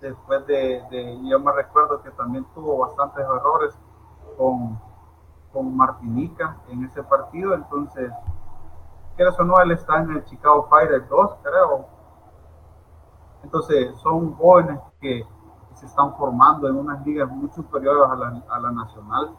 [0.00, 3.78] Después de, yo me recuerdo que también tuvo bastantes errores
[4.36, 4.78] con,
[5.52, 7.54] con Martinica en ese partido.
[7.54, 8.12] Entonces,
[9.16, 11.97] ¿qué o no, él está en el Chicago Fire 2, creo.
[13.42, 15.24] Entonces, son jóvenes que
[15.74, 19.30] se están formando en unas ligas muy superiores a la, a la nacional.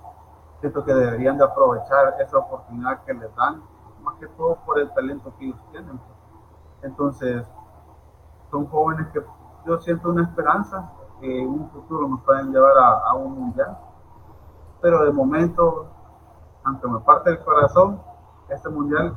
[0.62, 3.62] Siento que deberían de aprovechar esa oportunidad que les dan,
[4.04, 6.00] más que todo por el talento que ellos tienen.
[6.82, 7.46] Entonces,
[8.50, 9.22] son jóvenes que
[9.66, 13.78] yo siento una esperanza que en un futuro nos pueden llevar a, a un mundial.
[14.82, 15.88] Pero de momento,
[16.64, 18.02] aunque me parte el corazón,
[18.48, 19.16] este mundial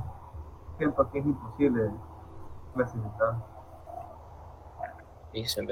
[0.77, 1.93] siento que es imposible
[2.75, 3.52] clasificar.
[5.33, 5.63] Y se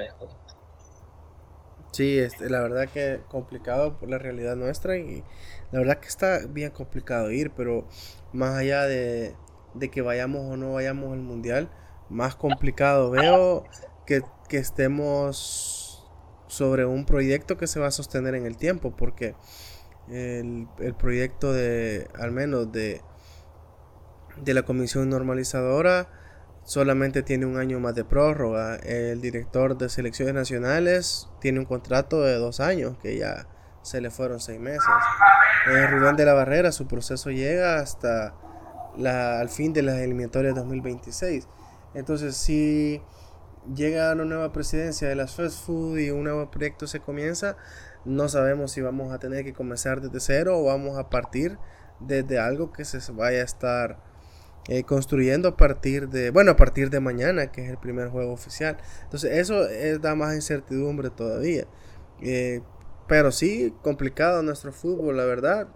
[1.91, 5.23] Sí, este, la verdad que complicado por la realidad nuestra y
[5.71, 7.85] la verdad que está bien complicado ir, pero
[8.31, 9.35] más allá de,
[9.91, 11.69] que vayamos o no vayamos al mundial,
[12.09, 13.65] más complicado veo
[14.05, 16.05] que, estemos
[16.47, 19.35] sobre un proyecto que se va a sostener en el tiempo, porque
[20.09, 23.01] el, el proyecto de, al menos de,
[24.37, 26.09] de la comisión normalizadora,
[26.63, 28.75] solamente tiene un año más de prórroga.
[28.77, 33.47] El director de selecciones nacionales tiene un contrato de dos años, que ya
[33.81, 34.83] se le fueron seis meses.
[35.71, 38.35] Eh, Rubén de la Barrera, su proceso llega hasta
[38.97, 41.47] la, al fin de las eliminatorias 2026.
[41.93, 43.01] Entonces, si
[43.75, 47.57] llega una nueva presidencia de las fast food y un nuevo proyecto se comienza,
[48.05, 51.57] no sabemos si vamos a tener que comenzar desde cero o vamos a partir
[51.99, 54.10] desde algo que se vaya a estar
[54.67, 58.31] eh, construyendo a partir de, bueno, a partir de mañana, que es el primer juego
[58.31, 58.77] oficial.
[59.03, 59.67] Entonces eso
[59.99, 61.65] da más incertidumbre todavía.
[62.21, 62.61] Eh,
[63.07, 65.67] pero sí, complicado nuestro fútbol, la verdad.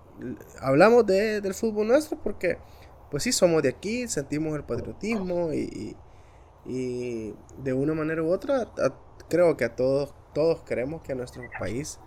[0.62, 2.58] Hablamos de, del fútbol nuestro porque,
[3.12, 5.98] pues sí, somos de aquí, sentimos el patriotismo y,
[6.66, 7.34] y
[7.64, 8.72] de una manera u otra,
[9.30, 12.00] creo que a todos, todos queremos que a nuestro país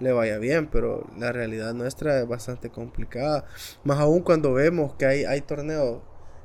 [0.00, 3.44] le vaya bien, pero la realidad nuestra es bastante complicada.
[3.84, 6.02] Más aún cuando vemos que hay, hay torneos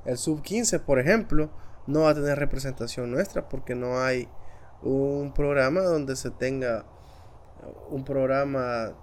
[0.08, 1.51] el sub 15, por ejemplo,
[1.86, 4.28] no va a tener representación nuestra porque no hay
[4.82, 6.86] un programa donde se tenga
[7.89, 8.93] un programa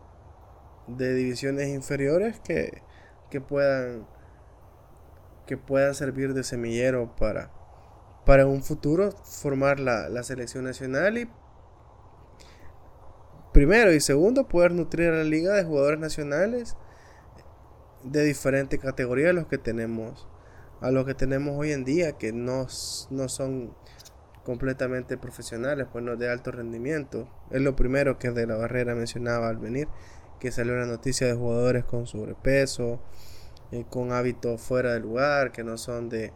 [0.87, 2.83] de divisiones inferiores que,
[3.31, 4.07] que puedan
[5.47, 7.51] que puedan servir de semillero para,
[8.25, 11.29] para un futuro formar la, la selección nacional y
[13.53, 16.79] primero y segundo poder nutrir a la liga de jugadores nacionales
[18.05, 20.27] de diferentes categorías los que tenemos
[20.85, 22.67] a los que tenemos hoy en día que no,
[23.09, 23.75] no son
[24.45, 27.27] completamente profesionales pues no de alto rendimiento.
[27.51, 29.89] Es lo primero que de la barrera mencionaba al venir
[30.39, 33.01] que salió la noticia de jugadores con sobrepeso
[33.73, 36.35] eh, con hábitos fuera de lugar que no son de,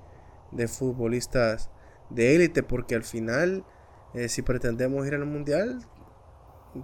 [0.50, 1.68] de futbolistas
[2.08, 3.66] de élite porque al final
[4.14, 5.80] eh, si pretendemos ir al mundial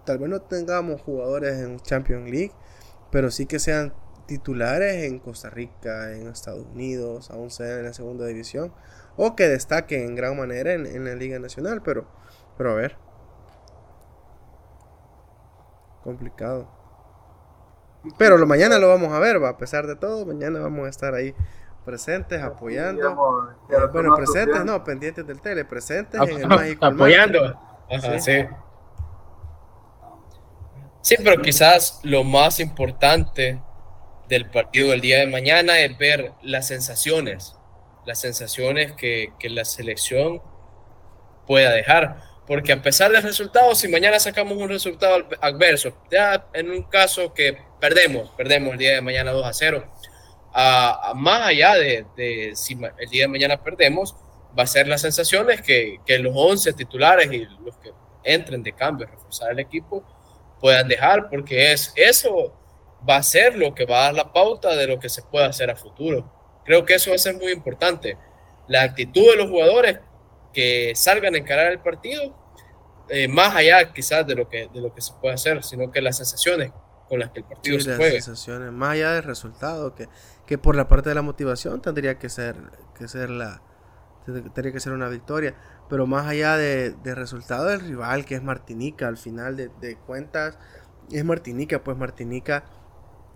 [0.04, 2.52] tal vez no tengamos jugadores en Champions League
[3.10, 3.94] pero sí que sean
[4.26, 8.72] titulares en Costa Rica, en Estados Unidos, aún sea en la segunda división,
[9.16, 12.06] o que destaquen en gran manera en, la Liga Nacional, pero,
[12.56, 12.96] pero a ver.
[16.02, 16.68] Complicado.
[18.18, 20.90] Pero lo, mañana lo vamos a ver, va, a pesar de todo, mañana vamos a
[20.90, 21.34] estar ahí
[21.84, 23.56] presentes, apoyando.
[23.70, 26.84] Eh, bueno, presentes, no, pendientes del tele, presentes en el mágico.
[26.84, 27.58] Apoyando.
[28.20, 28.46] sí.
[31.00, 33.62] sí, pero quizás lo más importante
[34.28, 37.56] del partido del día de mañana es ver las sensaciones,
[38.06, 40.42] las sensaciones que, que la selección
[41.46, 42.22] pueda dejar.
[42.46, 47.32] Porque a pesar del resultado, si mañana sacamos un resultado adverso, ya en un caso
[47.32, 49.84] que perdemos, perdemos el día de mañana 2 a 0,
[50.52, 54.14] a, más allá de, de, si el día de mañana perdemos,
[54.56, 58.72] va a ser las sensaciones que, que los 11 titulares y los que entren de
[58.72, 60.04] cambio a reforzar el equipo
[60.60, 62.54] puedan dejar, porque es eso
[63.08, 65.46] va a ser lo que va a dar la pauta de lo que se puede
[65.46, 66.30] hacer a futuro.
[66.64, 68.16] Creo que eso va a ser muy importante.
[68.68, 69.98] La actitud de los jugadores
[70.52, 72.34] que salgan a encarar el partido,
[73.08, 76.00] eh, más allá quizás de lo, que, de lo que se puede hacer, sino que
[76.00, 76.72] las sensaciones
[77.08, 78.22] con las que el partido se juegue.
[78.22, 80.08] sensaciones, más allá del resultado, que,
[80.46, 82.56] que por la parte de la motivación tendría que ser,
[82.98, 83.60] que ser la
[84.24, 85.54] tendría que ser una victoria,
[85.90, 90.58] pero más allá de, resultado del rival que es Martinica, al final de, de cuentas
[91.10, 92.64] es Martinica, pues Martinica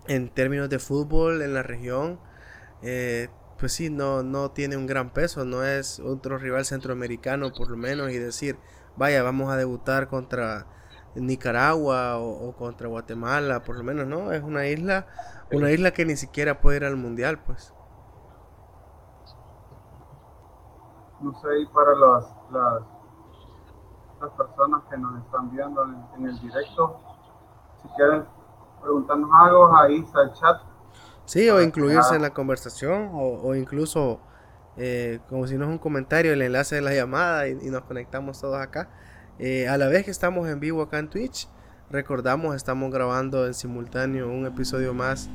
[0.09, 2.19] en términos de fútbol en la región,
[2.81, 3.29] eh,
[3.59, 7.77] pues sí, no, no tiene un gran peso, no es otro rival centroamericano por lo
[7.77, 8.57] menos y decir,
[8.97, 10.65] vaya, vamos a debutar contra
[11.13, 14.31] Nicaragua o, contra Guatemala, por lo menos, ¿no?
[14.31, 15.05] Es una isla,
[15.51, 17.71] una isla que ni siquiera puede ir al mundial, pues.
[21.21, 22.81] No sé, y para las, las,
[24.21, 26.99] las personas que nos están viendo en, en el directo,
[27.83, 28.38] si quieren
[28.81, 30.61] preguntarnos algo, ahí está el chat.
[31.25, 34.19] Sí, o incluirse en la conversación, o, incluso,
[34.77, 38.41] eh, como si no es un comentario, el enlace de la llamada y, nos conectamos
[38.41, 38.89] todos acá.
[39.37, 41.47] Eh, a la vez que estamos en vivo acá en Twitch,
[41.89, 45.29] recordamos, estamos grabando en simultáneo un episodio más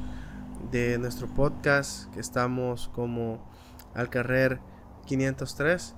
[0.70, 3.48] de nuestro podcast, que estamos como
[3.94, 4.60] al carrer
[5.06, 5.94] 503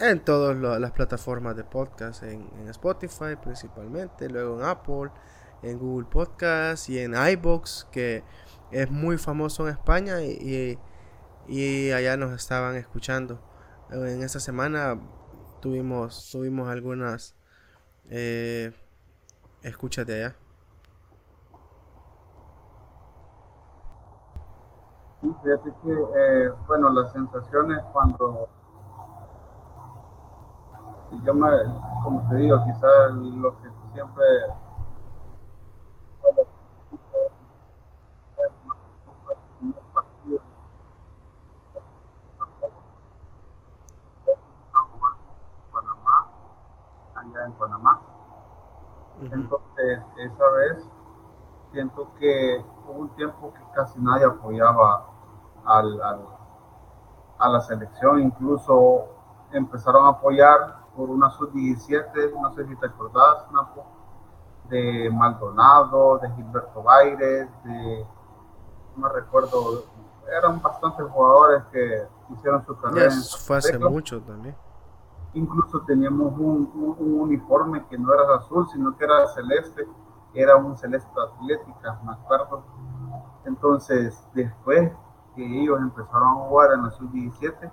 [0.00, 5.10] en todas las plataformas de podcast, en, Spotify principalmente, luego en Apple,
[5.62, 8.22] en Google Podcast y en iBox, que
[8.70, 10.78] es muy famoso en España y,
[11.92, 13.40] allá nos estaban escuchando.
[13.90, 15.00] En esta semana
[15.60, 17.34] tuvimos, tuvimos algunas
[18.08, 18.72] eh,
[19.62, 20.36] escuchas de allá.
[25.20, 28.48] Fíjate que, eh, bueno, las sensaciones cuando
[31.12, 31.50] y yo me,
[32.02, 34.24] como te digo, quizás lo que siempre
[47.44, 48.00] en Panamá.
[49.20, 50.88] Entonces, esa vez
[51.72, 55.06] siento que hubo un tiempo que casi nadie apoyaba
[55.64, 56.26] al, al,
[57.38, 59.06] a la selección, incluso
[59.52, 63.44] empezaron a apoyar por una sub-17, no sé si te acordás,
[64.68, 68.04] de Maldonado, de Gilberto Baires, de,
[68.96, 69.84] no recuerdo,
[70.36, 73.12] eran bastantes jugadores que hicieron su carrera.
[73.46, 74.56] fue hace mucho también.
[75.34, 79.86] Incluso teníamos un, uniforme que no era azul, sino que era celeste,
[80.34, 82.64] era un celeste atlética, me acuerdo.
[83.44, 84.90] Entonces, después
[85.36, 87.70] que ellos empezaron a jugar en la sub-17,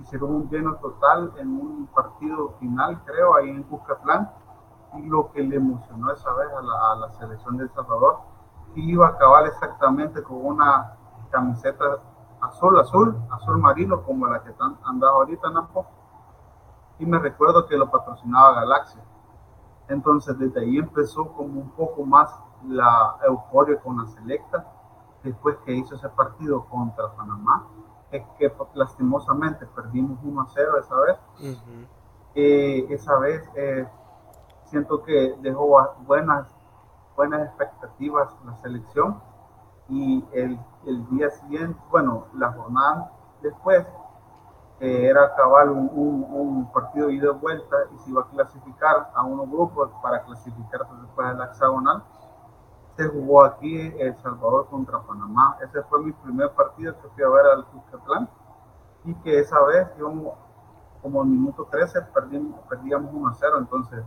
[0.00, 4.30] hicieron un lleno total en un partido final, creo, ahí en Cuscatlán.
[4.94, 8.20] Y lo que le emocionó esa vez a la, selección de El Salvador,
[8.74, 10.94] iba a acabar exactamente con una
[11.30, 11.84] camiseta
[12.40, 15.86] azul, azul, azul marino, como la que están andando ahorita, Napo.
[16.98, 19.02] Y me recuerdo que lo patrocinaba Galaxia.
[19.88, 22.34] Entonces desde ahí empezó como un poco más
[22.66, 24.66] la euforia con la selecta,
[25.22, 27.66] después que hizo ese partido contra Panamá,
[28.10, 31.16] es que lastimosamente perdimos 1 a 0 esa vez.
[32.34, 33.86] Eh, esa vez eh,
[34.64, 36.46] siento que dejó buenas,
[37.16, 39.20] buenas expectativas la selección
[39.88, 43.86] y el, el día siguiente, bueno, la jornada después,
[44.80, 49.24] era acabar un, un, partido de ida y vuelta y se iba a clasificar a
[49.24, 52.04] unos grupos para clasificarse después de la hexagonal.
[52.98, 55.56] Se jugó aquí El Salvador contra Panamá.
[55.62, 58.28] Ese fue mi primer partido que fui a ver al Cuscatlán
[59.04, 60.34] y que esa vez íbamos
[61.00, 63.58] como en minuto 13 perdimos, perdíamos 1 a 0.
[63.60, 64.04] Entonces,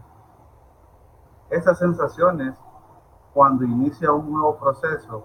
[1.49, 2.53] esas sensaciones
[3.33, 5.23] cuando inicia un nuevo proceso,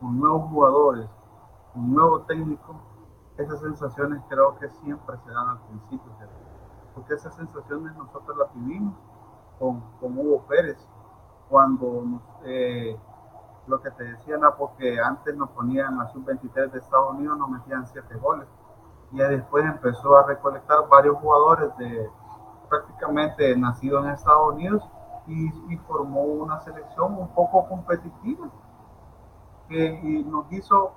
[0.00, 1.08] con nuevos jugadores,
[1.76, 2.74] un nuevo técnico,
[3.38, 6.10] esas sensaciones creo que siempre se dan al principio,
[6.92, 8.96] porque esas sensaciones nosotros las vivimos
[9.60, 10.76] con, con Hugo Pérez,
[11.48, 12.96] cuando eh,
[13.66, 17.50] lo que te decía, no, porque antes nos ponían a sub-23 de Estados Unidos, nos
[17.50, 18.46] metían 7 goles,
[19.12, 22.10] y después empezó a recolectar varios jugadores de
[22.68, 24.82] prácticamente nacidos en Estados Unidos
[25.26, 28.48] y, y formó una selección un poco competitiva
[29.68, 30.92] que y nos hizo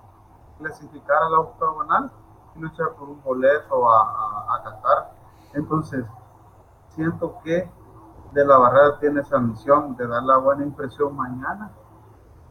[0.57, 2.11] clasificar a la octagonal
[2.55, 5.13] luchar por un boleto a, a, Qatar.
[5.53, 6.05] Entonces,
[6.89, 7.69] siento que
[8.31, 11.71] de la barrera tiene esa misión de dar la buena impresión mañana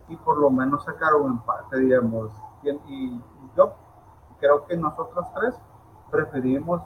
[0.09, 2.33] y por lo menos sacar un empate, digamos.
[2.63, 3.21] Y,
[3.57, 3.75] yo
[4.41, 5.55] creo que nosotros tres
[6.11, 6.83] preferimos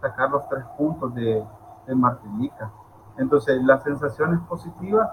[0.00, 1.44] sacar los tres puntos de,
[1.86, 2.70] de Martinica.
[3.16, 5.10] Entonces, las sensaciones positivas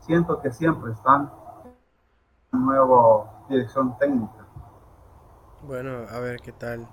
[0.00, 1.30] siento que siempre están
[2.52, 4.46] en nueva dirección técnica.
[5.62, 6.88] Bueno, a ver qué tal.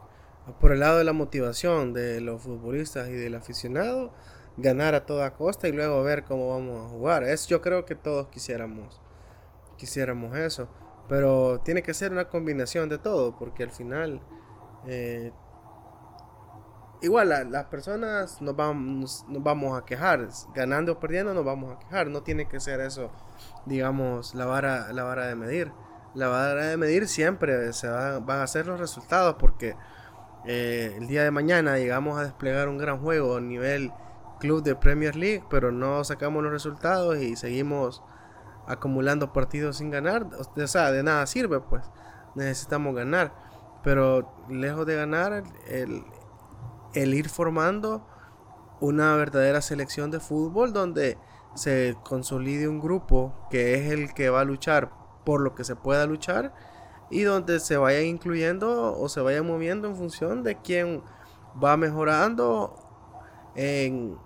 [0.60, 4.12] Por el lado de la motivación de los futbolistas y del aficionado,
[4.58, 7.24] ganar a toda costa y luego ver cómo vamos a jugar.
[7.24, 9.02] Es, yo creo que todos quisiéramos,
[9.78, 10.68] quisiéramos eso.
[11.08, 14.22] Pero tiene que ser una combinación de todo, porque al final,
[14.88, 15.32] eh,
[17.02, 21.80] igual las personas nos vamos, nos vamos a quejar, ganando o perdiendo nos vamos a
[21.80, 22.08] quejar.
[22.08, 23.10] No tiene que ser eso,
[23.66, 25.72] digamos, la vara, la vara de medir
[26.18, 29.76] la vara de medir siempre se van a hacer los resultados porque
[30.46, 33.92] eh, el día de mañana llegamos a desplegar un gran juego a nivel
[34.40, 38.04] club de Premier League, pero no sacamos los resultados y seguimos
[38.68, 40.28] acumulando partidos sin ganar.
[40.38, 41.84] O sea, de nada sirve, pues
[42.36, 43.34] necesitamos ganar.
[43.84, 46.04] Pero lejos de ganar, el,
[46.94, 48.06] ir formando
[48.80, 51.18] una verdadera selección de fútbol donde
[51.56, 54.92] se consolide un grupo que es el que va a luchar
[55.26, 56.54] por lo que se pueda luchar
[57.10, 61.02] y donde se vaya incluyendo o se vaya moviendo en función de quién
[61.64, 62.76] va mejorando
[63.56, 64.18] en,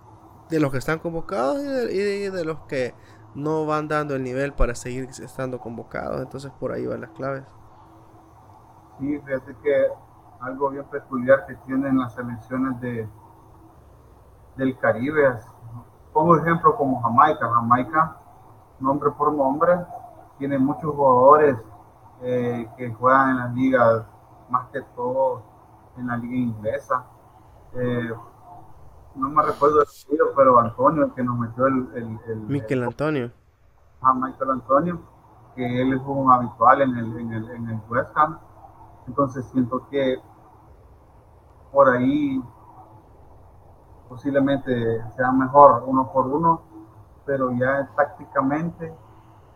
[0.51, 2.93] de los que están convocados y de, los que
[3.35, 6.21] no van dando el nivel para seguir estando convocados.
[6.21, 7.43] Entonces por ahí van las claves.
[8.99, 9.87] Sí, fíjate que
[10.41, 13.07] algo bien peculiar que tienen las selecciones de,
[14.57, 15.39] del Caribe.
[16.11, 17.49] Pongo ejemplo como Jamaica.
[17.49, 18.17] Jamaica,
[18.81, 19.79] nombre por nombre,
[20.37, 21.55] tiene muchos jugadores
[22.23, 24.03] eh, que juegan en las ligas,
[24.49, 25.43] más que todo
[25.95, 27.05] en la liga inglesa.
[27.73, 28.11] Eh,
[29.15, 31.89] no me recuerdo el tío, pero Antonio, el que nos metió el...
[31.95, 33.31] el, el Miquel Antonio.
[34.01, 34.99] Ah, Michael Antonio,
[35.55, 38.39] que él es un habitual en el, en el, en el West Ham.
[39.07, 40.17] Entonces siento que
[41.71, 42.41] por ahí
[44.09, 46.61] posiblemente sea mejor uno por uno,
[47.25, 48.93] pero ya tácticamente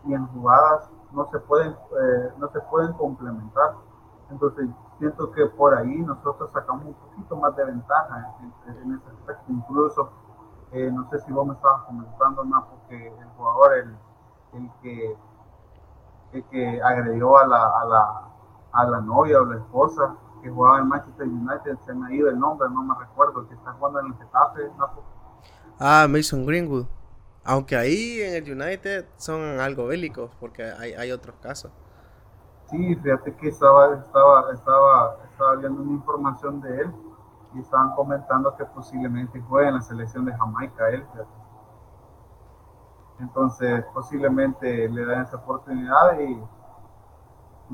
[0.04, 3.74] y en jugadas no se pueden, eh, no se pueden complementar.
[4.30, 9.44] Entonces, siento que por ahí nosotros sacamos un poquito más de ventaja en, ese aspecto.
[9.48, 10.10] Incluso,
[10.72, 13.96] eh, no sé si vos me estabas comentando, más porque el jugador, el,
[14.54, 15.16] el que,
[16.32, 18.28] el que agredió a la, a, la,
[18.72, 22.28] a la novia o la esposa que jugaba en Manchester United, se me ha ido
[22.28, 24.70] el nombre, no me recuerdo, que está jugando en el Getafe.
[25.78, 26.86] Ah, Mason Greenwood.
[27.44, 31.70] Aunque ahí en el United son algo bélicos, porque hay, hay otros casos.
[32.66, 36.92] Sí, fíjate que estaba, estaba, estaba, estaba viendo una información de él
[37.54, 41.06] y estaban comentando que posiblemente juegue en la selección de Jamaica él.
[43.20, 46.42] Entonces, posiblemente le dan esa oportunidad y,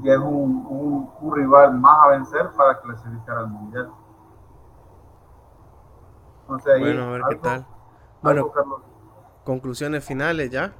[0.03, 3.91] y es un, un, rival más a vencer para clasificar al mundial.
[6.47, 7.67] bueno, a ver qué tal.
[8.23, 8.53] Bueno,
[9.45, 10.73] conclusiones finales ya.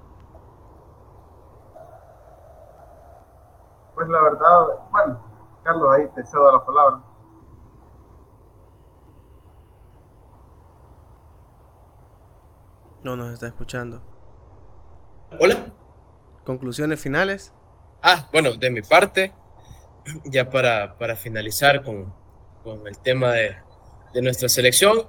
[4.03, 7.01] Pues la verdad, bueno, Carlos, ahí te cedo la palabra.
[13.05, 14.03] No nos está escuchando.
[15.39, 15.67] Hola.
[16.45, 17.55] Conclusiones finales.
[18.03, 19.33] Ah, bueno, de mi parte,
[20.25, 22.13] ya para, para finalizar con,
[22.65, 23.57] con el tema de,
[24.15, 25.07] de nuestra selección,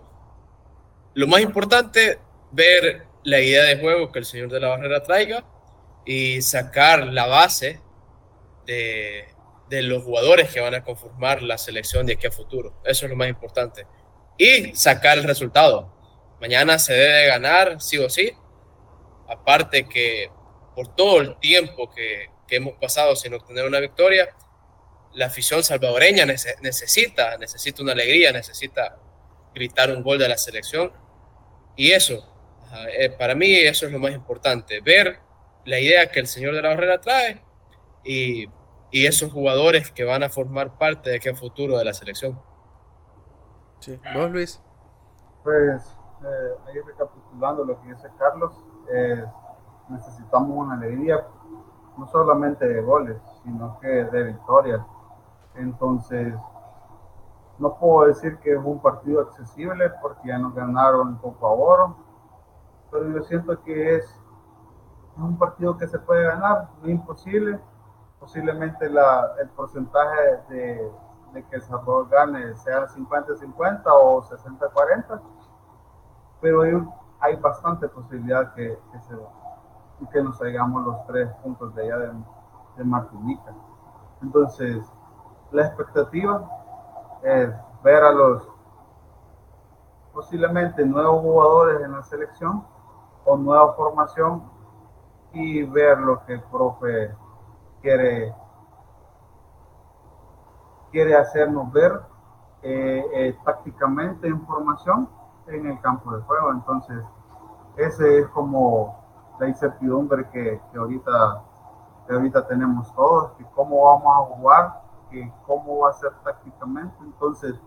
[1.15, 2.19] lo más importante,
[2.51, 5.43] ver la idea de juego que el señor de la barrera traiga
[6.05, 7.81] y sacar la base
[8.65, 9.25] de,
[9.69, 12.81] de los jugadores que van a conformar la selección de aquí a futuro.
[12.85, 13.87] Eso es lo más importante.
[14.37, 15.91] Y sacar el resultado.
[16.41, 18.33] Mañana se debe ganar, sí o sí.
[19.27, 20.29] Aparte que
[20.75, 24.35] por todo el tiempo que, que hemos pasado sin obtener una victoria,
[25.13, 28.97] la afición salvadoreña necesita, necesita una alegría, necesita
[29.53, 30.91] gritar un gol de la selección.
[31.75, 32.27] Y eso,
[32.91, 35.19] eh, para mí eso es lo más importante, ver
[35.65, 37.42] la idea que el señor de la Barrera trae
[38.03, 38.47] y
[38.93, 42.39] y esos jugadores que van a formar parte de qué futuro de la selección.
[43.79, 43.99] Sí.
[44.13, 44.61] ¿Vos, Luis?
[45.43, 48.53] Pues eh, ahí recapitulando lo que dice Carlos,
[48.93, 49.25] eh,
[49.89, 51.25] necesitamos una alegría,
[51.97, 54.81] no solamente de goles, sino que de victorias.
[55.55, 56.31] Entonces,
[57.57, 61.97] no puedo decir que es un partido accesible porque ya nos ganaron poco a Oro,
[62.91, 64.21] pero yo siento que es
[65.17, 67.59] un partido que se puede ganar, no es imposible
[68.23, 70.91] posiblemente el porcentaje de,
[71.49, 75.21] que El Salvador gane sea 50-50 o 60-40,
[76.39, 76.71] pero hay,
[77.19, 82.11] hay, bastante posibilidad que, que, que nos traigamos los tres puntos de allá de,
[82.77, 83.53] de Martinica.
[84.21, 84.89] Entonces,
[85.51, 86.49] la expectativa
[87.23, 87.49] es
[87.83, 88.47] ver a los
[90.13, 92.65] posiblemente nuevos jugadores en la selección
[93.25, 94.43] o nueva formación
[95.33, 97.13] y ver lo que el profe
[97.83, 98.33] quiere,
[100.89, 102.01] quiere hacernos ver
[102.61, 105.09] eh, eh, tácticamente información
[105.47, 106.51] en el campo de juego.
[106.51, 107.03] Entonces,
[107.75, 108.97] ese es como
[109.37, 111.43] la incertidumbre que, que ahorita,
[112.09, 114.81] ahorita tenemos todos, que cómo vamos a jugar,
[115.11, 116.95] que cómo va a ser tácticamente.
[117.01, 117.59] Entonces,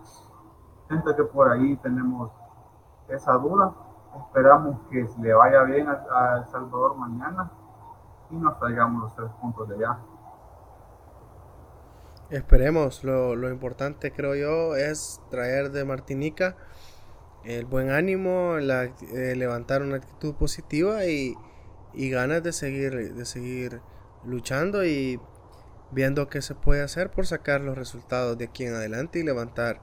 [0.88, 2.30] siento que por ahí tenemos
[3.08, 3.70] esa duda.
[4.16, 7.50] Esperamos que le vaya bien a El Salvador mañana
[8.30, 9.98] y nos traigamos los tres puntos de allá.
[12.30, 16.56] Esperemos, lo, lo, importante creo yo es traer de Martinica
[17.44, 21.36] el buen ánimo, la, eh, levantar una actitud positiva y,
[21.94, 23.80] y, ganas de seguir, de seguir
[24.24, 25.20] luchando y
[25.92, 29.80] viendo qué se puede hacer por sacar los resultados de aquí en adelante y levantar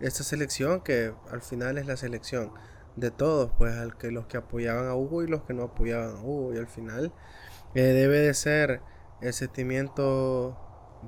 [0.00, 2.52] esta selección que al final es la selección
[2.96, 6.16] de todos, pues al que los que apoyaban a Hugo y los que no apoyaban
[6.16, 7.12] a Hugo y al final
[7.74, 8.80] eh, debe de ser
[9.20, 10.58] el sentimiento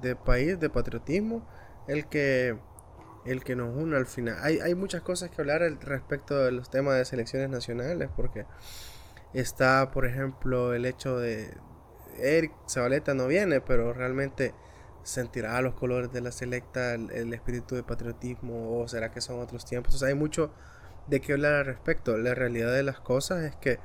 [0.00, 1.46] de país, de patriotismo,
[1.88, 2.56] el que,
[3.24, 4.36] el que nos une al final.
[4.40, 8.46] Hay, hay muchas cosas que hablar respecto de los temas de selecciones nacionales, porque
[9.32, 11.54] está, por ejemplo, el hecho de
[12.18, 14.54] Eric Zabaleta no viene, pero realmente
[15.02, 19.40] sentirá los colores de la selecta, el, el espíritu de patriotismo, o será que son
[19.40, 19.94] otros tiempos.
[19.94, 20.52] Entonces hay mucho
[21.08, 22.16] de qué hablar al respecto.
[22.16, 23.78] La realidad de las cosas es que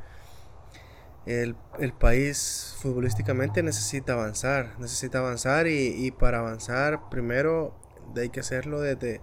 [1.25, 7.75] el, el, país futbolísticamente necesita avanzar, necesita avanzar y, y, para avanzar primero
[8.15, 9.21] hay que hacerlo desde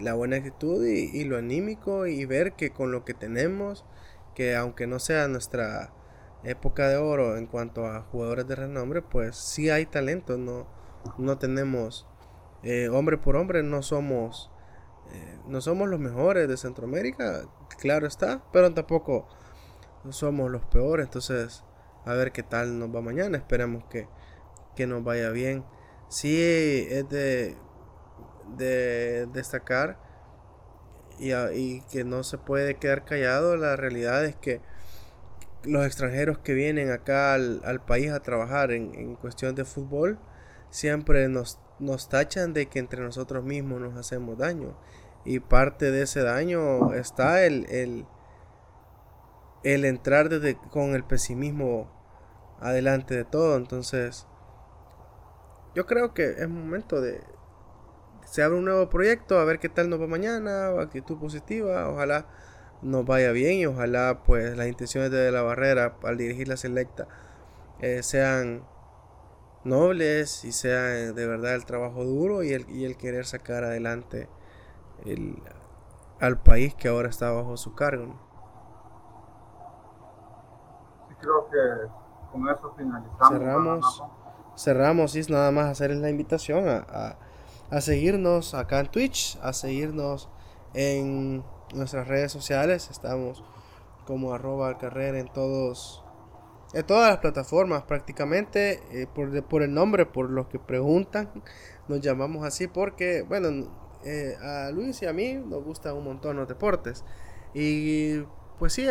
[0.00, 3.84] la buena actitud y, y, lo anímico y ver que con lo que tenemos,
[4.34, 5.92] que aunque no sea nuestra
[6.44, 10.66] época de oro en cuanto a jugadores de renombre, pues sí hay talento, no,
[11.18, 12.06] no tenemos
[12.62, 14.50] eh, hombre por hombre, no somos,
[15.12, 17.48] eh, no somos los mejores de Centroamérica,
[17.80, 19.28] claro está, pero tampoco
[20.04, 21.06] no somos los peores.
[21.06, 21.64] Entonces,
[22.04, 23.38] a ver qué tal nos va mañana.
[23.38, 24.08] Esperemos que,
[24.76, 25.64] que nos vaya bien.
[26.08, 27.56] Sí, es de,
[28.56, 29.98] de destacar
[31.18, 33.56] y, y, que no se puede quedar callado.
[33.56, 34.60] La realidad es que
[35.64, 40.18] los extranjeros que vienen acá al, al país a trabajar en, en, cuestión de fútbol
[40.70, 44.76] siempre nos, nos tachan de que entre nosotros mismos nos hacemos daño.
[45.24, 48.06] Y parte de ese daño está el, el
[49.64, 51.90] el entrar desde, con el pesimismo
[52.60, 53.56] adelante de todo.
[53.56, 54.26] Entonces,
[55.74, 57.20] yo creo que es momento de.
[58.24, 62.26] Se abre un nuevo proyecto, a ver qué tal nos va mañana, actitud positiva, ojalá
[62.80, 67.06] nos vaya bien y ojalá pues las intenciones de la barrera al dirigir la selecta
[67.80, 68.64] eh, sean
[69.64, 70.82] nobles y sea
[71.12, 74.28] de verdad el trabajo duro y el, y el querer sacar adelante
[75.04, 75.40] el,
[76.18, 78.31] al país que ahora está bajo su cargo
[81.22, 81.88] creo que
[82.30, 83.28] con eso finalizamos.
[83.28, 84.02] Cerramos,
[84.56, 87.16] cerramos, es nada más hacerles la invitación a, a,
[87.70, 90.28] a, seguirnos acá en Twitch, a seguirnos
[90.74, 91.44] en
[91.74, 92.90] nuestras redes sociales.
[92.90, 93.42] Estamos
[94.06, 96.04] como arroba al carrer en todos
[96.74, 101.30] en todas las plataformas prácticamente eh, por, por, el nombre por los que preguntan
[101.88, 103.70] nos llamamos así porque bueno
[104.04, 107.04] eh, a Luis y a mí nos gustan un montón los deportes
[107.54, 108.20] y
[108.58, 108.86] pues sí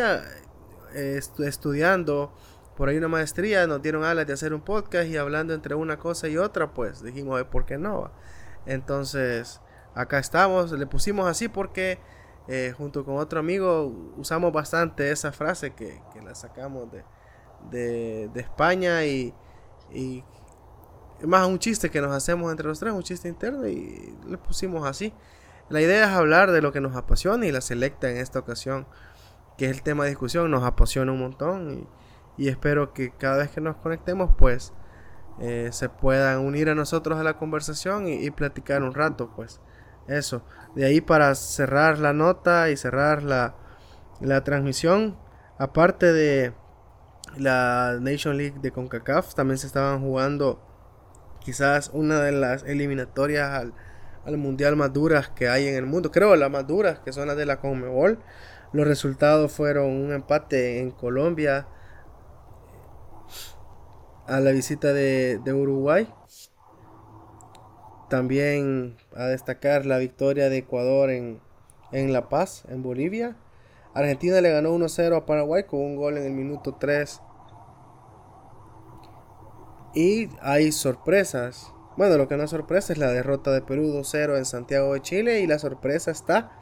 [0.94, 2.32] estudiando
[2.76, 5.98] por ahí una maestría nos dieron alas de hacer un podcast y hablando entre una
[5.98, 8.10] cosa y otra pues dijimos ¿por qué no?
[8.66, 9.60] entonces
[9.94, 11.98] acá estamos le pusimos así porque
[12.48, 13.86] eh, junto con otro amigo
[14.16, 19.32] usamos bastante esa frase que, la sacamos de, de, España y,
[19.92, 20.24] y
[21.24, 24.86] más un chiste que nos hacemos entre los tres, un chiste interno y le pusimos
[24.86, 25.12] así.
[25.68, 28.86] La idea es hablar de lo que nos apasiona y la selecta en esta ocasión,
[29.56, 31.86] que es el tema de discusión, nos apasiona un montón
[32.38, 34.72] y, espero que cada vez que nos conectemos pues
[35.40, 39.60] eh, se puedan unir a nosotros a la conversación y, y platicar un rato pues.
[40.08, 40.42] Eso.
[40.74, 43.54] De ahí para cerrar la nota y cerrar la,
[44.20, 45.16] la transmisión.
[45.58, 46.52] Aparte de
[47.36, 50.60] la Nation League de CONCACAF, también se estaban jugando
[51.40, 53.74] quizás una de las eliminatorias al,
[54.24, 56.10] al mundial más duras que hay en el mundo.
[56.10, 58.18] Creo las más duras, que son las de la CONMEBOL.
[58.72, 61.68] Los resultados fueron un empate en Colombia
[64.26, 66.08] a la visita de, de Uruguay
[68.12, 71.40] también a destacar la victoria de Ecuador en,
[71.92, 73.38] La Paz, en Bolivia.
[73.94, 77.22] Argentina le ganó 1-0 a Paraguay con un gol en el minuto 3.
[79.94, 81.72] Y hay sorpresas.
[81.96, 85.00] Bueno, lo que no es sorpresa es la derrota de Perú 2-0 en Santiago de
[85.00, 85.40] Chile.
[85.40, 86.52] Y la sorpresa está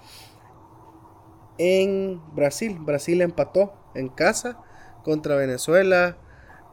[1.60, 2.78] en Brasil.
[2.80, 4.58] Brasil empató en casa
[5.04, 6.16] contra Venezuela.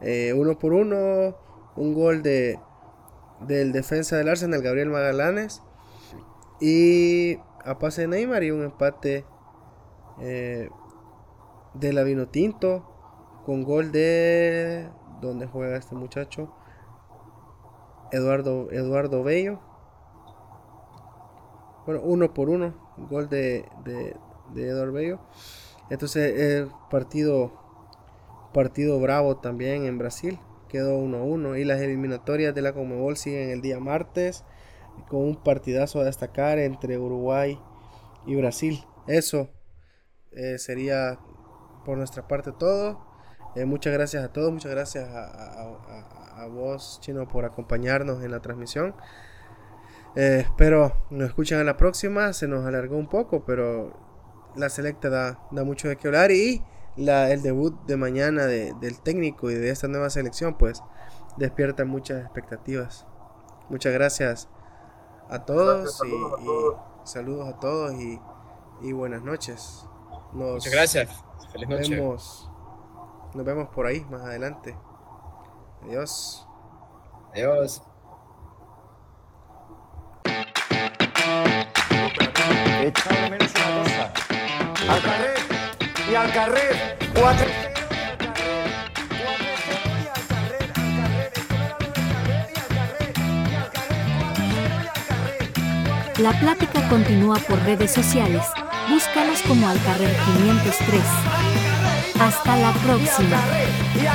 [0.00, 1.36] Eh, uno por uno.
[1.76, 2.58] Un gol de
[3.46, 5.62] del defensa del Arsenal, Gabriel Magallanes.
[6.60, 9.26] Y a pase de Neymar y un empate
[10.20, 10.70] eh,
[11.74, 14.88] de la Vino Tinto con gol de...
[15.20, 16.54] ¿Dónde juega este muchacho?
[18.10, 19.60] Eduardo, Eduardo Bello.
[21.84, 22.74] Bueno, uno por uno.
[23.10, 23.68] Gol de,
[24.56, 25.20] Eduardo Bello.
[25.90, 27.52] Entonces, eh, partido,
[28.52, 30.38] partido bravo también en Brasil
[30.68, 34.44] quedó 1-1 y las eliminatorias de la Conmebol siguen el día martes
[35.08, 37.58] con un partidazo a destacar entre Uruguay
[38.26, 38.84] y Brasil.
[39.06, 39.48] Eso
[40.32, 41.18] eh, sería
[41.84, 43.00] por nuestra parte todo.
[43.56, 48.94] Eh, muchas gracias a todos, muchas gracias a, vos, Chino, por acompañarnos en la transmisión.
[50.14, 52.32] Eh, espero nos escuchen a la próxima.
[52.32, 54.07] Se nos alargó un poco, pero
[54.56, 56.62] la selecta da, da mucho de qué hablar y
[57.06, 60.82] el debut de mañana del técnico y de esta nueva selección, pues
[61.36, 63.06] despierta muchas expectativas.
[63.68, 64.48] Muchas gracias
[65.28, 66.10] a todos, y,
[67.04, 69.86] saludos a todos y, buenas noches.
[70.32, 71.24] muchas gracias.
[71.52, 71.96] Feliz noche.
[71.96, 72.50] Vemos,
[73.34, 74.76] nos vemos por ahí más adelante.
[75.82, 76.46] Adiós.
[77.32, 77.82] Adiós
[84.88, 85.36] al carrer
[86.10, 87.46] i al carrer, 4
[96.18, 98.42] La plática continúa por redes sociales.
[98.88, 101.00] Búscanos como al carrer 503.
[102.20, 103.40] Hasta la próxima.
[103.94, 104.08] Y.